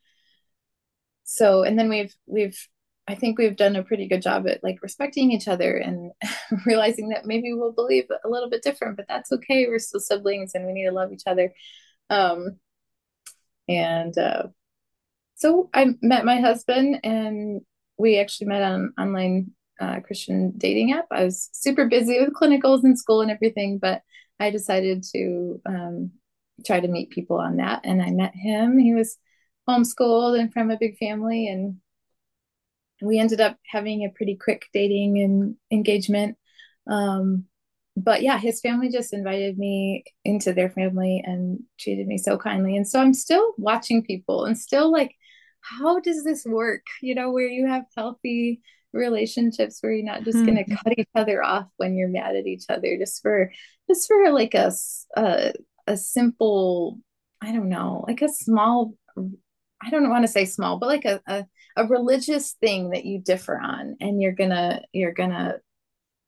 [1.24, 2.58] So, and then we've we've
[3.06, 6.12] I think we've done a pretty good job at like respecting each other and
[6.66, 9.66] realizing that maybe we'll believe a little bit different, but that's okay.
[9.66, 11.52] We're still siblings, and we need to love each other.
[12.10, 12.58] Um.
[13.68, 14.48] And uh,
[15.38, 17.60] so I met my husband and
[17.96, 21.06] we actually met on online uh, Christian dating app.
[21.12, 24.02] I was super busy with clinicals and school and everything, but
[24.40, 26.10] I decided to um,
[26.66, 27.82] try to meet people on that.
[27.84, 28.78] And I met him.
[28.78, 29.16] He was
[29.68, 31.46] homeschooled and from a big family.
[31.46, 31.76] And
[33.00, 36.36] we ended up having a pretty quick dating and engagement.
[36.88, 37.44] Um,
[37.96, 42.76] but yeah, his family just invited me into their family and treated me so kindly.
[42.76, 45.14] And so I'm still watching people and still like
[45.60, 46.82] how does this work?
[47.02, 48.60] You know, where you have healthy
[48.92, 50.54] relationships where you're not just mm-hmm.
[50.54, 53.52] going to cut each other off when you're mad at each other just for
[53.88, 54.72] just for like a
[55.16, 55.52] a,
[55.86, 56.98] a simple
[57.40, 61.20] I don't know, like a small I don't want to say small, but like a,
[61.26, 61.46] a,
[61.76, 65.58] a religious thing that you differ on and you're gonna you're gonna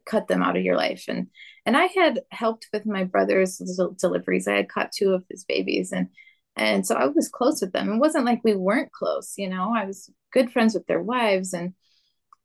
[0.06, 1.28] cut them out of your life and
[1.66, 3.58] and I had helped with my brother's
[3.98, 4.48] deliveries.
[4.48, 6.08] I had caught two of his babies and
[6.56, 7.92] and so I was close with them.
[7.92, 9.72] It wasn't like we weren't close, you know.
[9.74, 11.74] I was good friends with their wives, and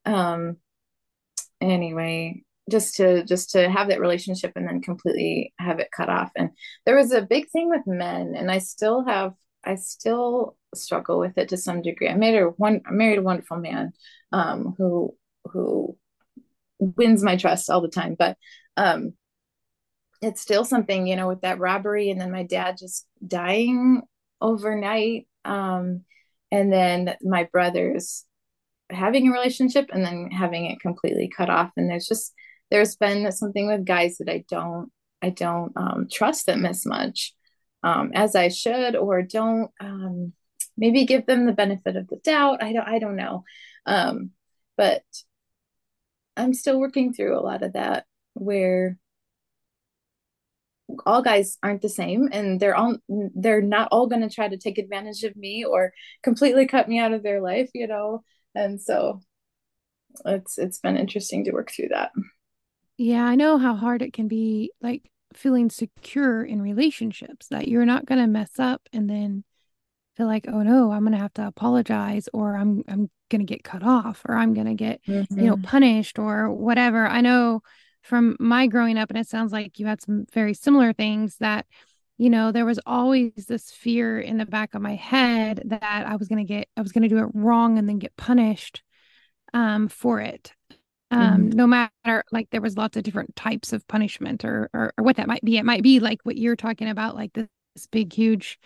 [0.05, 0.57] um,
[1.61, 6.31] anyway, just to just to have that relationship and then completely have it cut off
[6.35, 6.49] and
[6.85, 9.33] there was a big thing with men and i still have
[9.63, 13.23] i still struggle with it to some degree i made a one i married a
[13.23, 13.91] wonderful man
[14.31, 15.15] um who
[15.51, 15.95] who
[16.79, 18.35] wins my trust all the time but
[18.77, 19.13] um
[20.21, 24.01] it's still something you know with that robbery and then my dad just dying
[24.41, 26.01] overnight um
[26.51, 28.25] and then my brothers
[28.89, 32.33] having a relationship and then having it completely cut off and there's just
[32.71, 34.91] there's been something with guys that I don't
[35.21, 37.33] I don't um, trust them as much
[37.83, 40.33] um, as I should, or don't um,
[40.77, 42.63] maybe give them the benefit of the doubt.
[42.63, 43.43] I don't I don't know,
[43.85, 44.31] um,
[44.77, 45.03] but
[46.37, 48.97] I'm still working through a lot of that where
[51.05, 52.95] all guys aren't the same and they're all
[53.35, 56.99] they're not all going to try to take advantage of me or completely cut me
[56.99, 58.23] out of their life you know
[58.53, 59.19] and so
[60.25, 62.11] it's it's been interesting to work through that
[62.97, 67.85] yeah, I know how hard it can be, like feeling secure in relationships that you're
[67.85, 69.43] not going to mess up and then
[70.15, 73.45] feel like, oh no, I'm going to have to apologize or I'm I'm going to
[73.45, 75.37] get cut off or I'm going to get, mm-hmm.
[75.37, 75.63] you know, mm-hmm.
[75.63, 77.05] punished or whatever.
[77.05, 77.61] I know
[78.05, 81.65] from my growing up and it sounds like you had some very similar things that
[82.17, 86.15] you know there was always this fear in the back of my head that I
[86.15, 88.83] was going to get I was going to do it wrong and then get punished
[89.53, 90.53] um for it
[91.09, 91.49] um mm-hmm.
[91.49, 95.17] no matter like there was lots of different types of punishment or, or, or what
[95.17, 98.13] that might be it might be like what you're talking about like this, this big
[98.13, 98.59] huge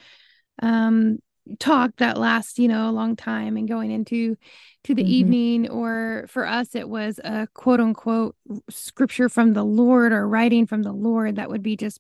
[0.62, 1.20] um
[1.60, 4.38] talk that lasts you know a long time and going into
[4.84, 5.12] to the mm-hmm.
[5.12, 8.36] evening or for us it was a quote unquote
[8.70, 12.00] scripture from the lord or writing from the lord that would be just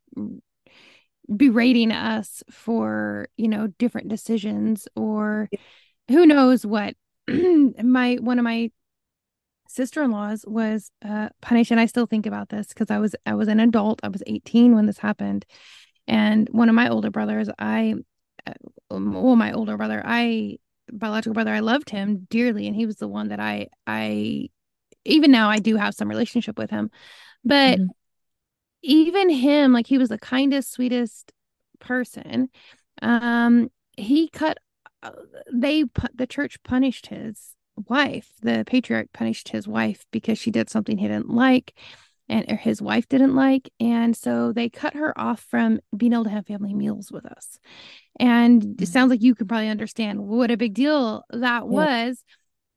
[1.35, 5.49] berating us for you know different decisions or
[6.09, 6.95] who knows what.
[7.27, 8.71] My one of my
[9.67, 13.47] sister-in-law's was uh, punished and i still think about this because i was i was
[13.47, 13.99] an adult.
[14.03, 15.45] I was 18 when this happened.
[16.07, 17.93] And one of my older brothers i
[18.47, 18.53] uh,
[18.89, 20.57] well my older brother i
[20.91, 24.47] biological brother i loved him dearly and he was the one that i i
[25.05, 26.89] even now i do have some relationship with him
[27.43, 27.85] but mm-hmm.
[28.81, 31.31] even him like he was the kindest sweetest
[31.79, 32.49] person
[33.01, 34.57] um he cut
[35.03, 35.11] uh,
[35.53, 37.55] they the church punished his
[37.87, 38.31] wife.
[38.41, 41.77] The patriarch punished his wife because she did something he didn't like
[42.29, 43.69] and his wife didn't like.
[43.79, 47.59] And so they cut her off from being able to have family meals with us.
[48.19, 48.85] And it mm-hmm.
[48.85, 51.61] sounds like you can probably understand what a big deal that yeah.
[51.61, 52.23] was.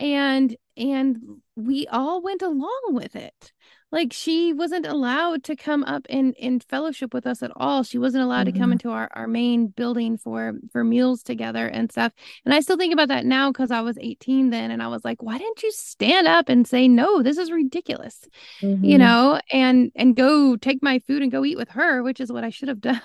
[0.00, 3.52] And and we all went along with it
[3.92, 7.98] like she wasn't allowed to come up in in fellowship with us at all she
[7.98, 8.54] wasn't allowed mm-hmm.
[8.54, 8.72] to come mm-hmm.
[8.72, 12.12] into our our main building for for meals together and stuff
[12.44, 15.04] and i still think about that now because i was 18 then and i was
[15.04, 18.26] like why didn't you stand up and say no this is ridiculous
[18.62, 18.84] mm-hmm.
[18.84, 22.32] you know and and go take my food and go eat with her which is
[22.32, 23.00] what i should have done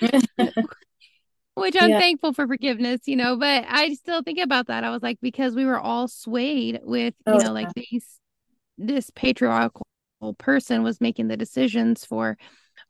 [1.58, 1.98] which I'm yeah.
[1.98, 4.84] thankful for forgiveness, you know, but I still think about that.
[4.84, 8.18] I was like, because we were all swayed with, you oh, know, like these
[8.78, 9.86] this patriarchal
[10.38, 12.36] person was making the decisions for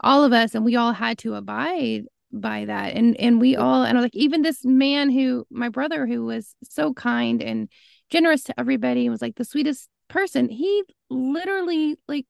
[0.01, 3.85] all of us and we all had to abide by that and and we all
[3.85, 7.71] and I was like even this man who my brother who was so kind and
[8.11, 12.27] generous to everybody was like the sweetest person he literally like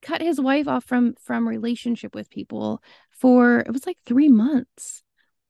[0.00, 5.01] cut his wife off from from relationship with people for it was like 3 months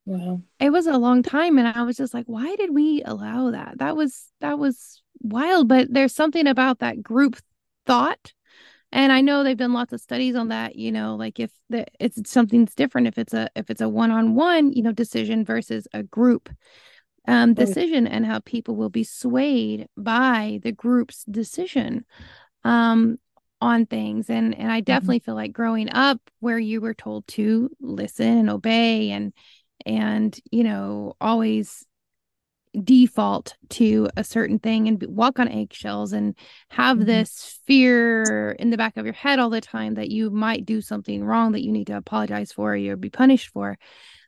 [0.04, 3.50] wow it was a long time and i was just like why did we allow
[3.50, 7.36] that that was that was wild, but there's something about that group
[7.86, 8.32] thought.
[8.90, 11.86] And I know they've done lots of studies on that, you know, like if the,
[11.98, 16.02] it's something's different if it's a if it's a one-on-one, you know, decision versus a
[16.02, 16.48] group
[17.28, 22.04] um decision and how people will be swayed by the group's decision
[22.64, 23.16] um
[23.60, 24.84] on things and and I mm-hmm.
[24.86, 25.26] definitely mm-hmm.
[25.26, 29.32] feel like growing up where you were told to listen and obey and
[29.86, 31.86] and you know always
[32.84, 36.34] default to a certain thing and walk on eggshells and
[36.70, 37.06] have mm-hmm.
[37.06, 40.80] this fear in the back of your head all the time that you might do
[40.80, 43.76] something wrong that you need to apologize for or you'll be punished for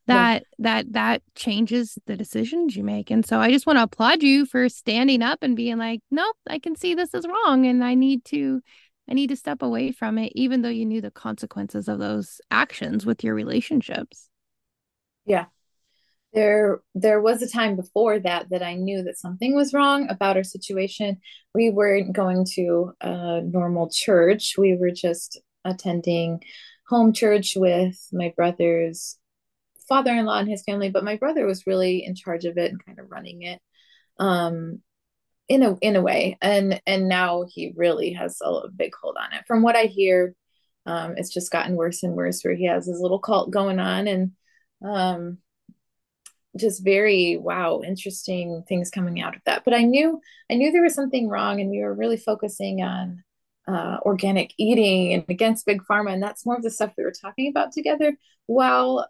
[0.06, 0.82] that yeah.
[0.82, 4.44] that that changes the decisions you make and so i just want to applaud you
[4.44, 7.94] for standing up and being like nope i can see this is wrong and i
[7.94, 8.60] need to
[9.08, 12.42] i need to step away from it even though you knew the consequences of those
[12.50, 14.28] actions with your relationships
[15.26, 15.46] yeah
[16.34, 20.36] there there was a time before that that I knew that something was wrong about
[20.36, 21.18] our situation.
[21.54, 24.54] We weren't going to a normal church.
[24.58, 26.42] We were just attending
[26.88, 29.16] home church with my brother's
[29.88, 32.98] father-in-law and his family, but my brother was really in charge of it and kind
[32.98, 33.60] of running it.
[34.18, 34.82] Um,
[35.46, 39.30] in a in a way and and now he really has a big hold on
[39.38, 40.34] it from what i hear
[40.86, 44.08] um it's just gotten worse and worse where he has his little cult going on
[44.08, 44.32] and
[44.84, 45.38] um
[46.56, 49.64] just very wow interesting things coming out of that.
[49.64, 50.20] But i knew
[50.50, 53.24] i knew there was something wrong and we were really focusing on
[53.66, 56.12] uh, organic eating and against big pharma.
[56.12, 58.16] And that's more of the stuff we were talking about together.
[58.46, 59.08] While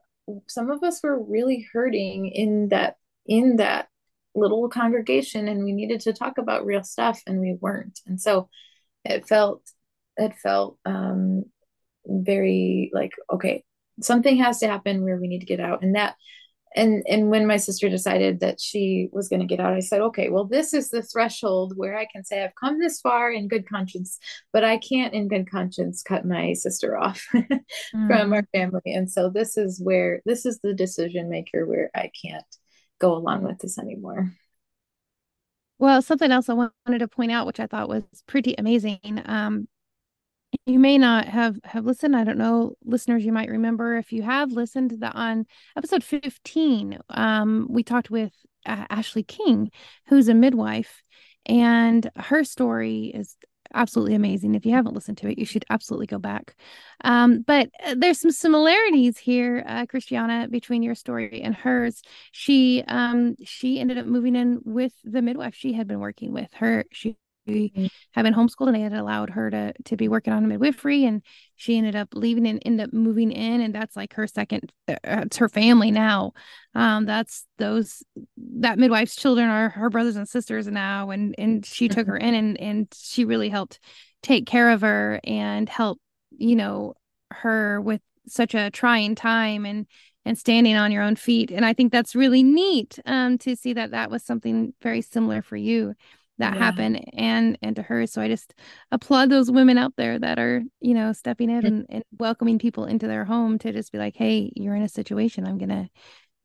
[0.49, 2.97] some of us were really hurting in that
[3.27, 3.89] in that
[4.35, 8.01] little congregation and we needed to talk about real stuff and we weren't.
[8.07, 8.49] And so
[9.05, 9.63] it felt
[10.17, 11.45] it felt um
[12.07, 13.65] very like okay
[14.01, 15.83] something has to happen where we need to get out.
[15.83, 16.17] And that
[16.75, 20.01] and and when my sister decided that she was going to get out i said
[20.01, 23.49] okay well this is the threshold where i can say i've come this far in
[23.49, 24.19] good conscience
[24.53, 28.07] but i can't in good conscience cut my sister off mm.
[28.07, 28.81] from our family.
[28.87, 32.45] And so this is where this is the decision maker where i can't
[33.01, 34.33] go along with this anymore.
[35.79, 39.69] Well something else i wanted to point out which i thought was pretty amazing um,
[40.67, 42.17] you may not have have listened.
[42.17, 45.47] I don't know listeners you might remember if you have listened to the on
[45.77, 48.33] episode 15 um, we talked with
[48.67, 49.71] uh, ashley king
[50.07, 51.03] who's a midwife
[51.47, 53.37] and her story is
[53.75, 54.55] absolutely amazing.
[54.55, 56.55] If you haven't listened to it you should absolutely go back.
[57.03, 62.03] Um, but uh, there's some similarities here uh, christiana between your story and hers.
[62.33, 66.53] She um, she ended up moving in with the midwife she had been working with.
[66.55, 67.17] Her she
[67.47, 68.23] mm-hmm.
[68.23, 71.23] been homeschooled and they had allowed her to to be working on midwifery and
[71.57, 74.95] she ended up leaving and ended up moving in and that's like her second uh,
[75.05, 76.33] it's her family now
[76.75, 78.03] um that's those
[78.37, 82.29] that midwife's children are her brothers and sisters now and and she took her mm-hmm.
[82.29, 83.79] in and and she really helped
[84.23, 86.01] take care of her and help
[86.37, 86.95] you know
[87.31, 89.87] her with such a trying time and
[90.25, 93.75] and standing on your own feet and i think that's really neat um to see
[93.75, 95.95] that that was something very similar for you
[96.39, 96.59] that yeah.
[96.59, 98.07] happen and and to her.
[98.07, 98.55] So i just
[98.91, 102.87] applaud those women out there that are you know stepping in and, and welcoming people
[102.87, 105.47] into their home to just be like hey you're in a situation.
[105.47, 105.89] I'm gonna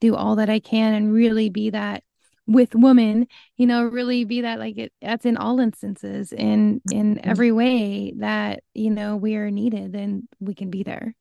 [0.02, 2.04] do all that i can and really be that
[2.50, 3.28] with women
[3.58, 7.30] you know really be that like it that's in all instances in in mm-hmm.
[7.30, 11.16] every way that you know we are needed then we can be there.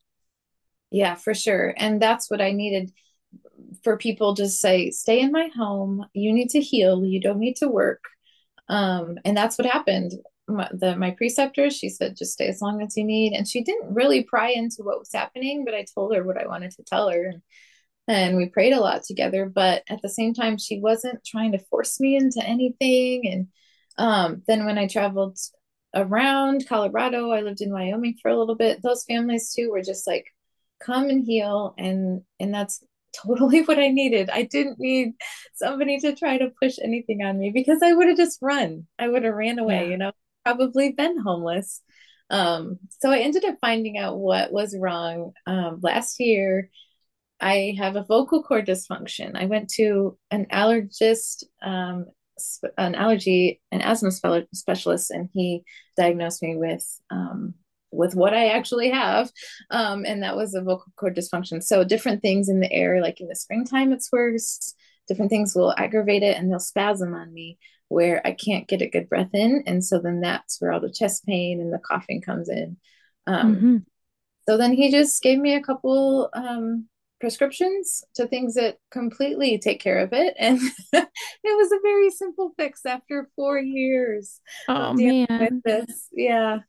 [0.90, 1.74] Yeah for sure.
[1.76, 2.92] And that's what i needed
[3.82, 6.06] for people to say stay in my home.
[6.14, 7.04] You need to heal.
[7.04, 8.02] You don't need to work
[8.68, 10.12] um, and that's what happened.
[10.46, 13.34] My, the, my preceptor, she said, just stay as long as you need.
[13.34, 16.46] And she didn't really pry into what was happening, but I told her what I
[16.46, 17.26] wanted to tell her.
[17.26, 17.42] And,
[18.08, 19.46] and we prayed a lot together.
[19.46, 23.28] But at the same time, she wasn't trying to force me into anything.
[23.28, 23.48] And
[23.98, 25.38] um, then when I traveled
[25.94, 28.82] around Colorado, I lived in Wyoming for a little bit.
[28.82, 30.26] Those families too were just like,
[30.80, 31.74] come and heal.
[31.76, 32.82] And, and that's
[33.12, 34.30] totally what I needed.
[34.30, 35.12] I didn't need
[35.54, 38.86] somebody to try to push anything on me because I would have just run.
[38.98, 39.90] I would have ran away, yeah.
[39.90, 40.12] you know,
[40.44, 41.82] probably been homeless.
[42.30, 46.70] Um, so I ended up finding out what was wrong um, last year.
[47.40, 49.36] I have a vocal cord dysfunction.
[49.36, 52.06] I went to an allergist, um,
[52.76, 54.10] an allergy, an asthma
[54.52, 55.62] specialist, and he
[55.96, 57.54] diagnosed me with um,
[57.90, 59.30] with what I actually have.
[59.70, 61.62] Um, and that was a vocal cord dysfunction.
[61.62, 64.74] So different things in the air, like in the springtime, it's worse.
[65.06, 67.58] Different things will aggravate it and they'll spasm on me
[67.88, 69.62] where I can't get a good breath in.
[69.66, 72.76] And so then that's where all the chest pain and the coughing comes in.
[73.26, 73.76] Um, mm-hmm.
[74.46, 76.86] So then he just gave me a couple um,
[77.20, 80.34] prescriptions to things that completely take care of it.
[80.38, 80.60] And
[80.92, 81.08] it
[81.44, 84.40] was a very simple fix after four years.
[84.68, 85.62] Oh, man.
[85.64, 86.08] this.
[86.12, 86.60] Yeah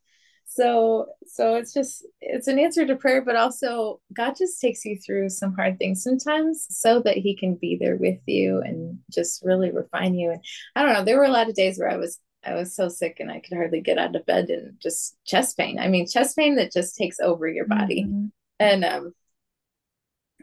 [0.51, 4.97] so so it's just it's an answer to prayer but also god just takes you
[4.97, 9.45] through some hard things sometimes so that he can be there with you and just
[9.45, 10.31] really refine you.
[10.31, 10.41] And
[10.75, 12.89] i don't know there were a lot of days where i was i was so
[12.89, 15.77] sick and i could hardly get out of bed and just chest pain.
[15.77, 18.05] I mean chest pain that just takes over your body.
[18.05, 18.25] Mm-hmm.
[18.59, 19.13] and um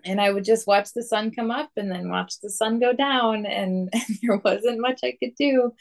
[0.04, 2.92] and i would just watch the sun come up and then watch the sun go
[2.92, 5.72] down and, and there wasn't much i could do.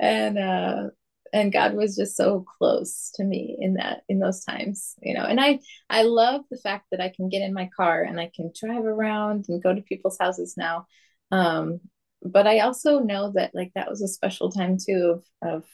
[0.00, 0.88] And uh
[1.32, 5.24] and god was just so close to me in that in those times you know
[5.24, 5.58] and i
[5.88, 8.84] i love the fact that i can get in my car and i can drive
[8.84, 10.86] around and go to people's houses now
[11.30, 11.80] um
[12.22, 15.64] but i also know that like that was a special time too of of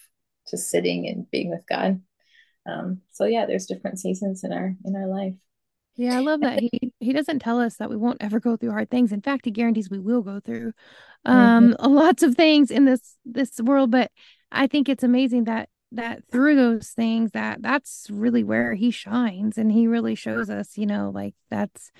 [0.50, 2.00] just sitting and being with god
[2.66, 5.34] um so yeah there's different seasons in our in our life
[5.96, 8.70] yeah, I love that he he doesn't tell us that we won't ever go through
[8.70, 9.12] hard things.
[9.12, 10.72] In fact, he guarantees we will go through
[11.24, 11.86] um mm-hmm.
[11.92, 14.10] lots of things in this this world, but
[14.52, 19.56] I think it's amazing that that through those things that that's really where he shines
[19.56, 21.92] and he really shows us, you know, like that's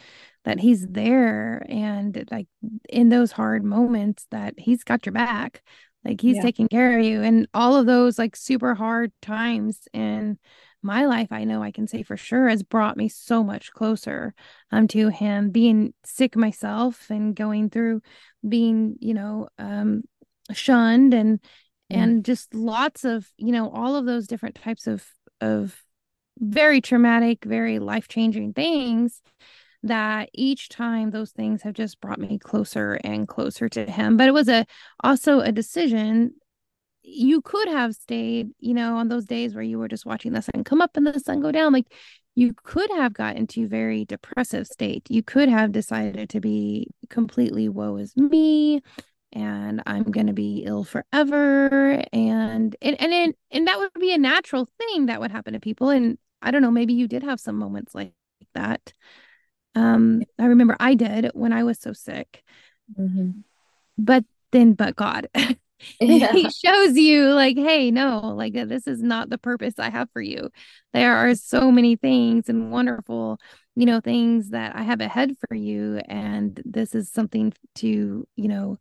[0.44, 2.49] that he's there and like
[2.88, 5.62] in those hard moments that he's got your back.
[6.05, 6.42] Like he's yeah.
[6.42, 7.22] taking care of you.
[7.22, 10.38] And all of those like super hard times in
[10.82, 14.34] my life, I know I can say for sure has brought me so much closer
[14.70, 15.51] um to him.
[15.51, 18.03] Being sick myself and going through
[18.47, 20.03] being, you know, um
[20.53, 21.40] shunned and
[21.91, 25.07] and just lots of, you know, all of those different types of
[25.41, 25.82] of
[26.39, 29.22] very traumatic, very life-changing things
[29.82, 34.16] that each time those things have just brought me closer and closer to him.
[34.16, 34.66] But it was a
[35.03, 36.34] also a decision.
[37.03, 40.43] You could have stayed you know on those days where you were just watching the
[40.43, 41.87] sun come up and the sun go down like
[42.34, 45.07] you could have got into very depressive state.
[45.09, 48.82] You could have decided to be completely woe is me
[49.37, 54.12] and i'm going to be ill forever and and and, it, and that would be
[54.12, 57.22] a natural thing that would happen to people and i don't know maybe you did
[57.22, 58.12] have some moments like
[58.55, 58.93] that
[59.76, 62.43] um, I remember I did when I was so sick.
[62.99, 63.41] Mm-hmm.
[63.99, 65.28] But then, but God,
[66.01, 66.32] yeah.
[66.32, 70.22] He shows you, like, hey, no, like, this is not the purpose I have for
[70.22, 70.49] you.
[70.95, 73.39] There are so many things and wonderful,
[73.74, 76.01] you know, things that I have ahead for you.
[76.09, 78.78] And this is something to, you know,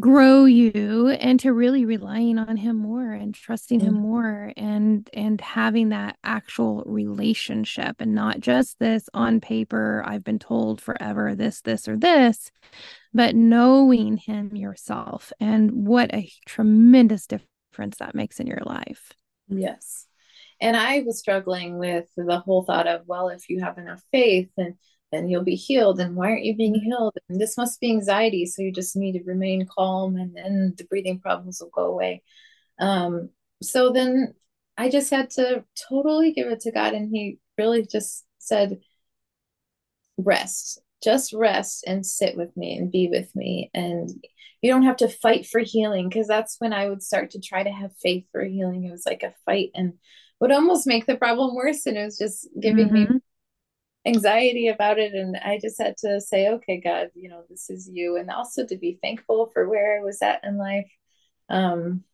[0.00, 4.02] grow you and to really relying on him more and trusting him mm-hmm.
[4.02, 10.38] more and and having that actual relationship and not just this on paper i've been
[10.38, 12.50] told forever this this or this
[13.12, 19.12] but knowing him yourself and what a tremendous difference that makes in your life
[19.48, 20.06] yes
[20.58, 24.48] and i was struggling with the whole thought of well if you have enough faith
[24.56, 24.74] and
[25.12, 26.00] and you'll be healed.
[26.00, 27.16] And why aren't you being healed?
[27.28, 28.46] And this must be anxiety.
[28.46, 32.22] So you just need to remain calm and then the breathing problems will go away.
[32.78, 33.30] Um,
[33.62, 34.34] so then
[34.76, 36.94] I just had to totally give it to God.
[36.94, 38.80] And He really just said,
[40.16, 43.70] rest, just rest and sit with me and be with me.
[43.74, 44.10] And
[44.62, 47.62] you don't have to fight for healing because that's when I would start to try
[47.62, 48.84] to have faith for healing.
[48.84, 49.94] It was like a fight and
[50.40, 51.86] would almost make the problem worse.
[51.86, 53.14] And it was just giving mm-hmm.
[53.14, 53.20] me
[54.04, 57.88] anxiety about it and i just had to say okay god you know this is
[57.92, 58.16] you.
[58.16, 60.90] And also to be thankful for where i was at in life.
[61.48, 62.04] Um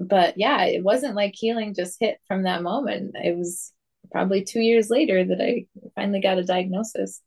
[0.00, 3.14] but yeah it wasn't like healing just hit from that moment.
[3.14, 3.72] It was
[4.10, 7.20] probably two years later that i finally got a diagnosis.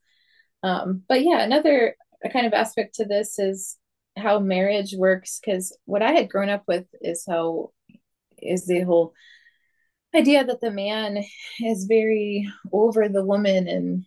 [0.62, 1.96] Um but yeah another
[2.32, 3.78] kind of aspect to this is
[4.16, 7.70] how marriage works because what i had grown up with is how
[8.38, 9.14] is the whole
[10.14, 11.24] idea that the man
[11.60, 14.04] is very over the woman and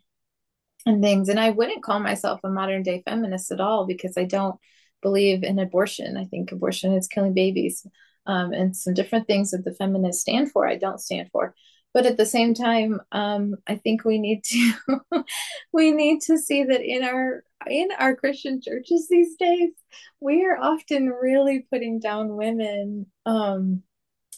[0.85, 1.29] and things.
[1.29, 4.59] And i wouldn't call myself a modern day feminist at all because i don't
[5.01, 6.17] believe in abortion.
[6.17, 7.85] I think abortion is killing babies
[8.25, 11.53] um, and some different things that the feminists stand for i don't stand for.
[11.93, 14.73] But at the same time um, i think we need to
[15.73, 19.71] we need to see that in our in our christian churches these days
[20.19, 23.83] we are often really putting down women um,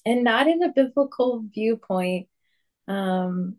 [0.06, 2.28] and not in a biblical viewpoint.
[2.88, 3.58] Um,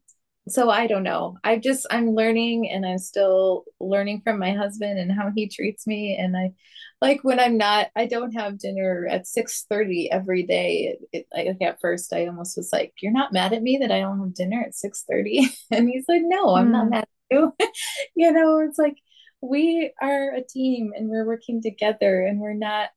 [0.48, 1.38] so I don't know.
[1.42, 5.86] I just I'm learning and I'm still learning from my husband and how he treats
[5.86, 6.16] me.
[6.16, 6.52] And I
[7.00, 10.96] like when I'm not I don't have dinner at 6 30 every day.
[11.12, 13.90] It, it, like at first I almost was like, You're not mad at me that
[13.90, 15.48] I don't have dinner at 6 30.
[15.72, 16.72] And he's like, No, I'm mm.
[16.72, 17.52] not mad at you.
[18.14, 18.96] you know, it's like
[19.40, 22.90] we are a team and we're working together and we're not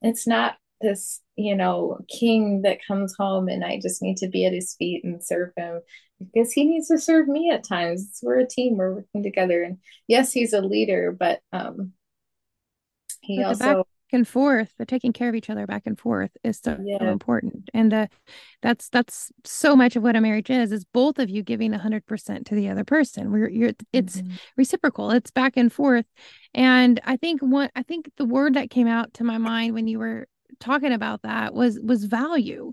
[0.00, 4.44] it's not this you know king that comes home and i just need to be
[4.44, 5.80] at his feet and serve him.
[6.20, 8.18] Because he needs to serve me at times.
[8.24, 8.76] We're a team.
[8.76, 9.62] We're working together.
[9.62, 9.78] And
[10.08, 11.92] yes he's a leader but um
[13.20, 16.58] he but also and forth the taking care of each other back and forth is
[16.64, 17.10] so, yeah.
[17.10, 17.68] important.
[17.74, 18.06] And uh,
[18.62, 22.46] that's that's so much of what a marriage is is both of you giving 100%
[22.46, 23.30] to the other person.
[23.30, 24.34] We're you're it's mm-hmm.
[24.56, 25.10] reciprocal.
[25.10, 26.06] It's back and forth.
[26.54, 29.86] And i think one i think the word that came out to my mind when
[29.86, 30.26] you were
[30.60, 32.72] talking about that was was value.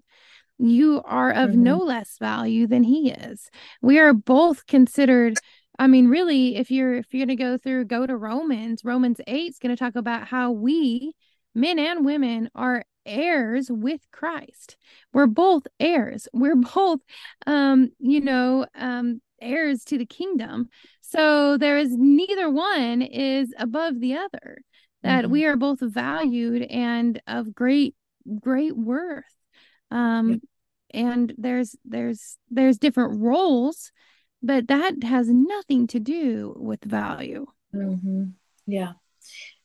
[0.58, 1.64] You are of mm-hmm.
[1.64, 3.50] no less value than he is.
[3.82, 5.38] We are both considered
[5.78, 9.20] i mean really if you're if you're going to go through go to romans romans
[9.28, 11.12] 8 is going to talk about how we
[11.54, 14.78] men and women are heirs with christ.
[15.14, 16.28] We're both heirs.
[16.34, 17.00] We're both
[17.46, 20.70] um you know um heirs to the kingdom.
[21.02, 24.60] So there is neither one is above the other
[25.06, 25.32] that mm-hmm.
[25.32, 27.96] we are both valued and of great
[28.40, 29.24] great worth.
[29.92, 30.42] Um
[30.92, 33.92] and there's there's there's different roles
[34.42, 37.48] but that has nothing to do with value.
[37.74, 38.26] Mm-hmm.
[38.68, 38.94] yeah.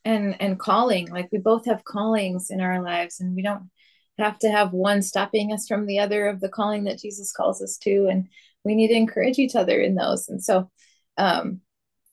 [0.04, 3.70] And and calling like we both have callings in our lives and we don't
[4.18, 7.62] have to have one stopping us from the other of the calling that jesus calls
[7.62, 8.28] us to and
[8.64, 10.28] we need to encourage each other in those.
[10.28, 10.70] And so
[11.18, 11.60] um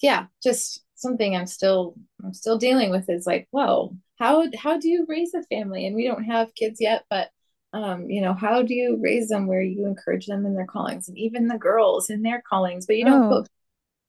[0.01, 4.89] yeah just something I'm still I'm still dealing with is like, whoa, how how do
[4.89, 5.85] you raise a family?
[5.85, 7.29] And we don't have kids yet, but
[7.73, 11.07] um, you know, how do you raise them where you encourage them in their callings
[11.07, 13.41] and even the girls in their callings, but you don't oh.
[13.41, 13.49] put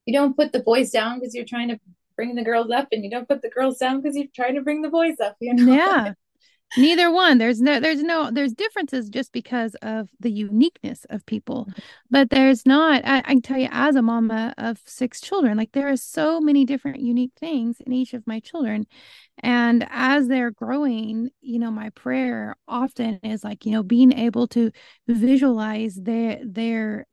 [0.07, 1.79] you don't put the boys down because you're trying to
[2.17, 4.63] bring the girls up and you don't put the girls down because you're trying to
[4.63, 5.73] bring the boys up, you know?
[5.73, 6.15] Yeah
[6.77, 11.67] neither one there's no there's no there's differences just because of the uniqueness of people
[11.67, 11.81] mm-hmm.
[12.11, 15.73] but there's not I, I, can tell you as a mama of six children like
[15.73, 18.87] there are so many different unique things in each of my children
[19.39, 24.47] and as they're growing you know my prayer often is like you know being able
[24.49, 24.71] to
[25.07, 27.07] visualize their their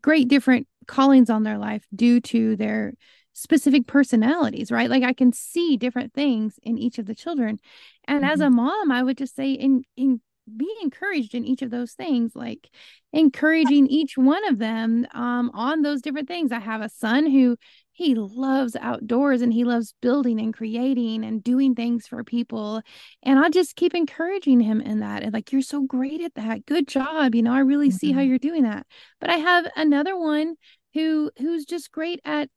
[0.00, 2.94] great different callings on their life due to their
[3.40, 4.90] specific personalities, right?
[4.90, 7.58] Like I can see different things in each of the children.
[8.06, 8.32] And mm-hmm.
[8.32, 10.20] as a mom, I would just say in in
[10.56, 12.68] be encouraged in each of those things, like
[13.12, 16.52] encouraging each one of them um, on those different things.
[16.52, 17.56] I have a son who
[17.92, 22.82] he loves outdoors and he loves building and creating and doing things for people.
[23.22, 25.22] And I just keep encouraging him in that.
[25.22, 26.66] And like, you're so great at that.
[26.66, 27.34] Good job.
[27.34, 27.96] You know, I really mm-hmm.
[27.96, 28.30] see how mm-hmm.
[28.30, 28.86] you're doing that.
[29.20, 30.54] But I have another one
[30.94, 32.48] who who's just great at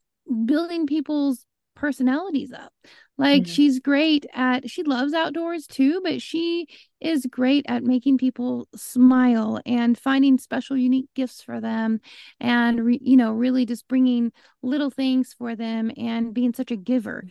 [0.45, 1.45] building people's
[1.75, 2.71] personalities up.
[3.17, 3.51] Like mm-hmm.
[3.51, 6.67] she's great at she loves outdoors too, but she
[6.99, 11.99] is great at making people smile and finding special unique gifts for them
[12.39, 14.31] and re, you know really just bringing
[14.63, 17.25] little things for them and being such a giver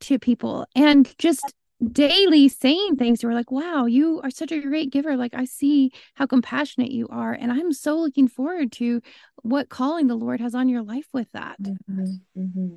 [0.00, 1.54] to people and just
[1.92, 5.44] daily saying things to her like wow you are such a great giver like i
[5.44, 9.00] see how compassionate you are and i'm so looking forward to
[9.42, 12.02] what calling the lord has on your life with that mm-hmm.
[12.36, 12.74] Mm-hmm.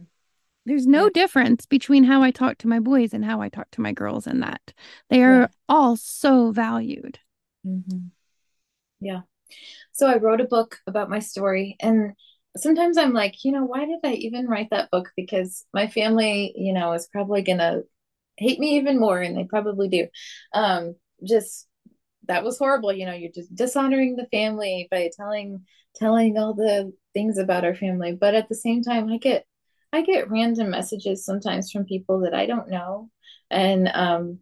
[0.67, 1.09] there's no yeah.
[1.15, 4.27] difference between how i talk to my boys and how i talk to my girls
[4.27, 4.61] in that
[5.09, 5.47] they are yeah.
[5.67, 7.17] all so valued
[7.65, 7.97] mm-hmm.
[8.99, 9.21] yeah
[9.93, 12.13] so i wrote a book about my story and
[12.55, 16.53] sometimes i'm like you know why did i even write that book because my family
[16.55, 17.81] you know is probably gonna
[18.37, 20.07] hate me even more and they probably do.
[20.53, 20.95] Um
[21.27, 21.67] just
[22.27, 26.93] that was horrible you know you're just dishonoring the family by telling telling all the
[27.13, 28.13] things about our family.
[28.13, 29.45] But at the same time i get
[29.93, 33.09] i get random messages sometimes from people that i don't know
[33.49, 34.39] and um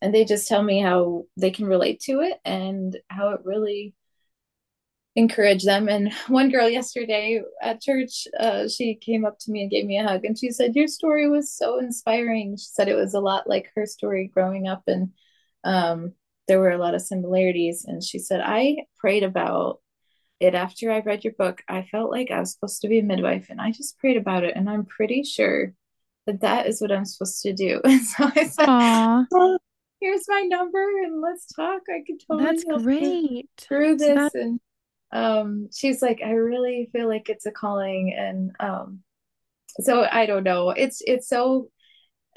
[0.00, 3.94] and they just tell me how they can relate to it and how it really
[5.18, 5.88] encourage them.
[5.88, 9.98] And one girl yesterday at church, uh, she came up to me and gave me
[9.98, 13.20] a hug, and she said, "Your story was so inspiring." She said it was a
[13.20, 15.12] lot like her story growing up, and
[15.64, 16.14] um,
[16.46, 17.84] there were a lot of similarities.
[17.84, 19.80] And she said, "I prayed about."
[20.40, 23.02] It after I read your book, I felt like I was supposed to be a
[23.02, 25.74] midwife, and I just prayed about it, and I'm pretty sure
[26.26, 27.80] that that is what I'm supposed to do.
[27.84, 29.58] And so I said, well,
[30.00, 31.82] here's my number and let's talk.
[31.88, 33.48] I could totally That's great.
[33.58, 34.14] through this.
[34.14, 34.60] That, and
[35.12, 39.00] um she's like i really feel like it's a calling and um
[39.80, 40.70] so i don't know.
[40.70, 41.70] It's it's so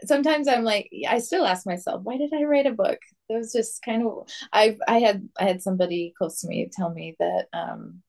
[0.05, 2.99] sometimes i'm like i still ask myself why did i write a book?
[3.29, 6.91] It was just kind of i i had i had somebody close to me tell
[6.91, 8.01] me that um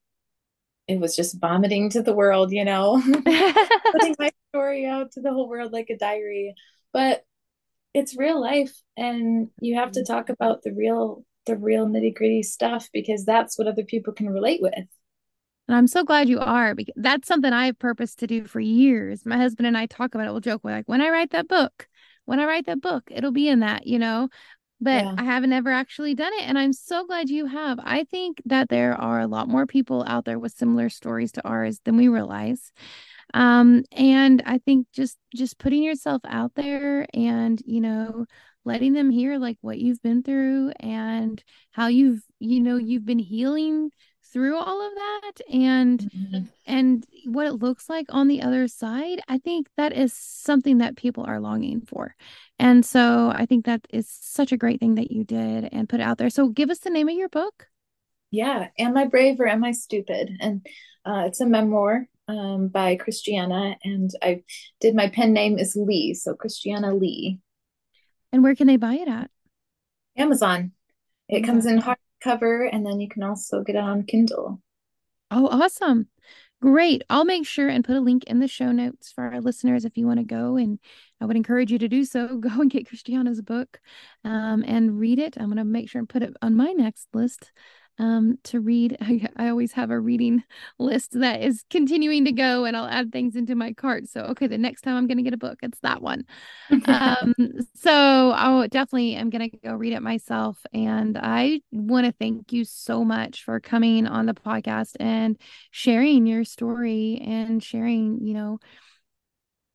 [0.88, 3.00] it was just vomiting to the world you know?
[3.24, 6.54] Putting my story out to the whole world like a diary.
[6.92, 7.24] But
[7.94, 10.12] it's real life and you have to mm-hmm.
[10.12, 14.28] talk about the real the real nitty gritty stuff because that's what other people can
[14.28, 14.74] relate with.
[15.68, 19.24] And I'm so glad you are because that's something I've purposed to do for years.
[19.24, 20.30] My husband and I talk about it.
[20.30, 21.88] We'll joke, we're like, when I write that book,
[22.24, 24.28] when I write that book, it'll be in that, you know.
[24.80, 25.14] But yeah.
[25.16, 26.42] I haven't ever actually done it.
[26.42, 27.78] And I'm so glad you have.
[27.80, 31.46] I think that there are a lot more people out there with similar stories to
[31.46, 32.72] ours than we realize
[33.34, 38.26] um and i think just just putting yourself out there and you know
[38.64, 43.18] letting them hear like what you've been through and how you've you know you've been
[43.18, 43.90] healing
[44.32, 46.44] through all of that and mm-hmm.
[46.66, 50.96] and what it looks like on the other side i think that is something that
[50.96, 52.14] people are longing for.
[52.58, 56.00] And so i think that is such a great thing that you did and put
[56.00, 56.30] out there.
[56.30, 57.66] So give us the name of your book.
[58.30, 58.68] Yeah.
[58.78, 60.30] Am i brave or am i stupid?
[60.40, 60.66] And
[61.04, 64.42] uh, it's a memoir um, by christiana and i
[64.80, 66.14] did my pen name is Bee.
[66.14, 67.40] So christiana Bee
[68.32, 69.30] and where can they buy it at?
[70.16, 70.72] Amazon.
[71.28, 74.60] It comes in hardcover and then you can also get it on Kindle.
[75.30, 76.08] Oh, awesome.
[76.60, 77.02] Great.
[77.10, 79.96] I'll make sure and put a link in the show notes for our listeners if
[79.96, 80.56] you want to go.
[80.56, 80.78] And
[81.20, 82.36] I would encourage you to do so.
[82.38, 83.80] Go and get Christiana's book
[84.24, 85.36] um, and read it.
[85.36, 87.50] I'm going to make sure and put it on my next list
[87.98, 88.96] um, to read.
[89.00, 90.42] I, I always have a reading
[90.78, 94.08] list that is continuing to go, and I'll add things into my cart.
[94.08, 96.24] So, okay, the next time I'm going to get a book, it's that one.
[96.86, 97.34] um,
[97.74, 100.64] so, I definitely am going to go read it myself.
[100.72, 105.38] And I want to thank you so much for coming on the podcast and
[105.70, 108.58] sharing your story and sharing, you know,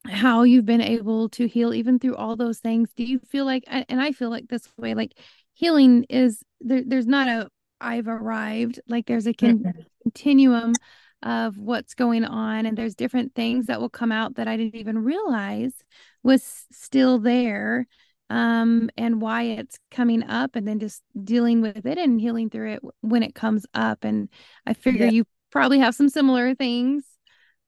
[0.05, 2.89] how you've been able to heal even through all those things.
[2.95, 5.13] Do you feel like, and I feel like this way, like
[5.53, 9.81] healing is there, there's not a I've arrived, like there's a con- mm-hmm.
[10.03, 10.73] continuum
[11.23, 14.75] of what's going on, and there's different things that will come out that I didn't
[14.75, 15.73] even realize
[16.23, 17.87] was still there
[18.29, 22.73] um and why it's coming up and then just dealing with it and healing through
[22.73, 24.27] it when it comes up and
[24.65, 25.11] i figure yeah.
[25.11, 27.05] you probably have some similar things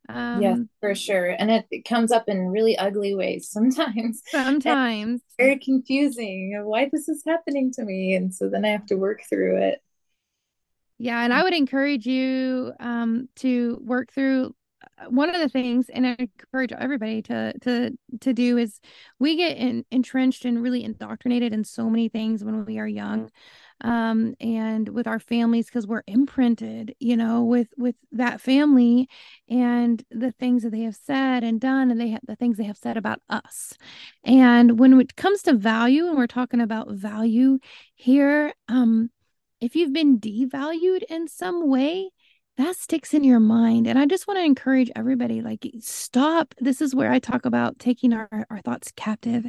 [0.10, 1.36] um, yes, for sure.
[1.38, 4.24] And it, it, comes up in really ugly ways sometimes.
[4.32, 5.22] Sometimes.
[5.38, 8.16] very confusing why this is happening to me.
[8.16, 9.84] And so then I have to work through it.
[11.00, 11.24] Yeah.
[11.24, 14.54] And I would encourage you um, to work through
[14.98, 18.80] uh, one of the things and I encourage everybody to to to do is
[19.18, 23.30] we get in, entrenched and really indoctrinated in so many things when we are young
[23.82, 29.08] um, and with our families because we're imprinted, you know, with with that family
[29.50, 32.64] and the things that they have said and done, and they have the things they
[32.66, 33.74] have said about us.
[34.24, 37.60] And when it comes to value, and we're talking about value
[37.96, 39.10] here, um,
[39.62, 42.10] if you've been devalued in some way,
[42.60, 43.88] that sticks in your mind.
[43.88, 46.54] And I just want to encourage everybody like, stop.
[46.60, 49.46] This is where I talk about taking our, our thoughts captive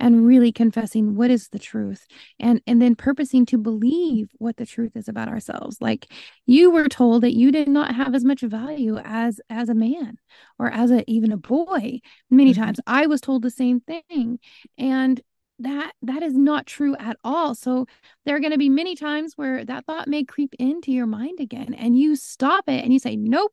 [0.00, 2.06] and really confessing what is the truth
[2.40, 5.76] and, and then purposing to believe what the truth is about ourselves.
[5.82, 6.10] Like
[6.46, 10.16] you were told that you did not have as much value as as a man
[10.58, 12.00] or as a even a boy.
[12.30, 12.62] Many mm-hmm.
[12.62, 14.38] times I was told the same thing.
[14.78, 15.20] And
[15.60, 17.54] that that is not true at all.
[17.54, 17.86] So
[18.24, 21.40] there are going to be many times where that thought may creep into your mind
[21.40, 23.52] again and you stop it and you say nope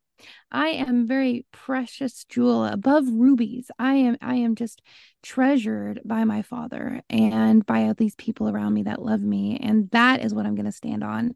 [0.52, 3.72] i am very precious jewel above rubies.
[3.80, 4.82] I am i am just
[5.24, 9.60] treasured by my father and by these people around me that love me.
[9.62, 11.34] And that is what i'm going to stand on.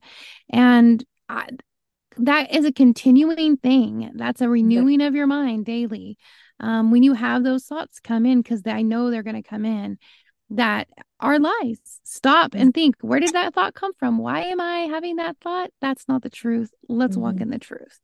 [0.52, 1.48] And I,
[2.18, 4.12] that is a continuing thing.
[4.16, 6.18] That's a renewing of your mind daily
[6.60, 9.66] um, when you have those thoughts come in because i know they're going to come
[9.66, 9.98] in
[10.50, 10.88] that
[11.20, 11.80] are lies.
[12.04, 14.18] Stop and think, where did that thought come from?
[14.18, 15.72] Why am I having that thought?
[15.82, 16.72] That's not the truth.
[16.88, 17.22] Let's mm-hmm.
[17.22, 18.00] walk in the truth.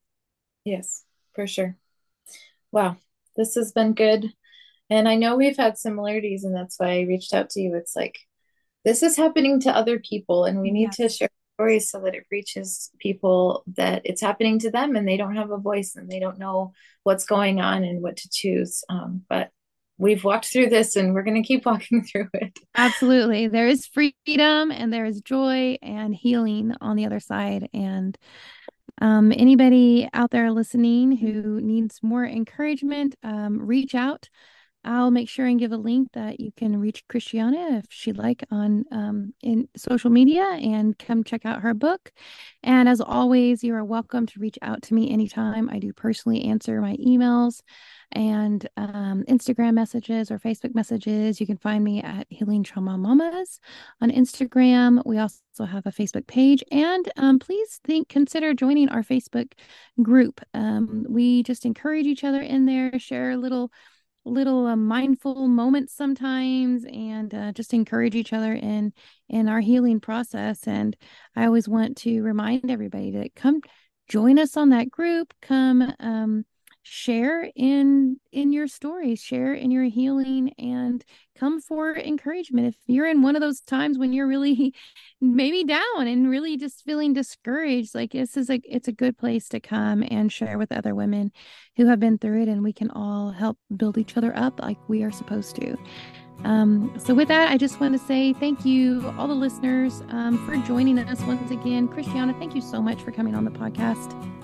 [0.65, 1.77] Yes, for sure.
[2.71, 2.97] Wow,
[3.35, 4.33] this has been good.
[4.89, 7.75] And I know we've had similarities, and that's why I reached out to you.
[7.75, 8.19] It's like,
[8.83, 11.29] this is happening to other people, and we need to share
[11.61, 15.51] stories so that it reaches people that it's happening to them and they don't have
[15.51, 16.73] a voice and they don't know
[17.03, 18.83] what's going on and what to choose.
[18.89, 19.51] Um, but
[19.97, 22.57] we've walked through this and we're going to keep walking through it.
[22.75, 23.47] Absolutely.
[23.47, 27.69] There is freedom and there is joy and healing on the other side.
[27.73, 28.17] And
[28.99, 34.29] um, anybody out there listening who needs more encouragement, um, reach out.
[34.83, 38.43] I'll make sure and give a link that you can reach Christiana if she'd like
[38.49, 42.11] on um, in social media and come check out her book.
[42.63, 45.69] And as always, you are welcome to reach out to me anytime.
[45.69, 47.61] I do personally answer my emails
[48.11, 51.39] and um, Instagram messages or Facebook messages.
[51.39, 53.59] You can find me at Healing Trauma Mamas
[54.01, 55.01] on Instagram.
[55.05, 59.53] We also have a Facebook page, and um, please think consider joining our Facebook
[60.01, 60.41] group.
[60.53, 63.71] Um, we just encourage each other in there, share a little
[64.25, 68.93] little uh, mindful moments sometimes and uh, just encourage each other in
[69.29, 70.67] in our healing process.
[70.67, 70.95] And
[71.35, 73.61] i always want to remind everybody to come
[74.07, 76.45] join us on that group come um,
[76.83, 81.03] share in in your stories share in your healing and
[81.37, 82.67] come for encouragement.
[82.67, 84.73] If you're in one of those times when you're really
[85.21, 89.47] maybe down and really just feeling discouraged like this is a it's a good place
[89.49, 91.31] to come and share with other women
[91.77, 94.77] who have been through it and we can all help build each other up like
[94.87, 95.77] we are supposed to.
[96.43, 100.43] Um, so with that i just want to say thank you all the listeners um,
[100.47, 101.87] for joining us once again.
[101.87, 104.40] Christiana thank you so much for coming on the podcast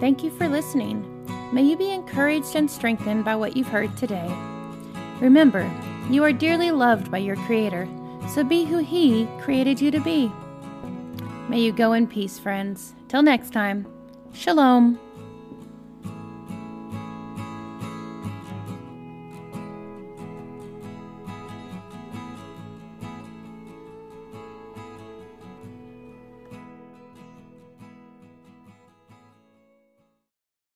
[0.00, 1.06] Thank you for listening.
[1.52, 4.34] May you be encouraged and strengthened by what you've heard today.
[5.20, 5.70] Remember,
[6.08, 7.86] you are dearly loved by your Creator,
[8.32, 10.32] so be who He created you to be.
[11.50, 12.94] May you go in peace, friends.
[13.08, 13.86] Till next time,
[14.32, 14.98] Shalom.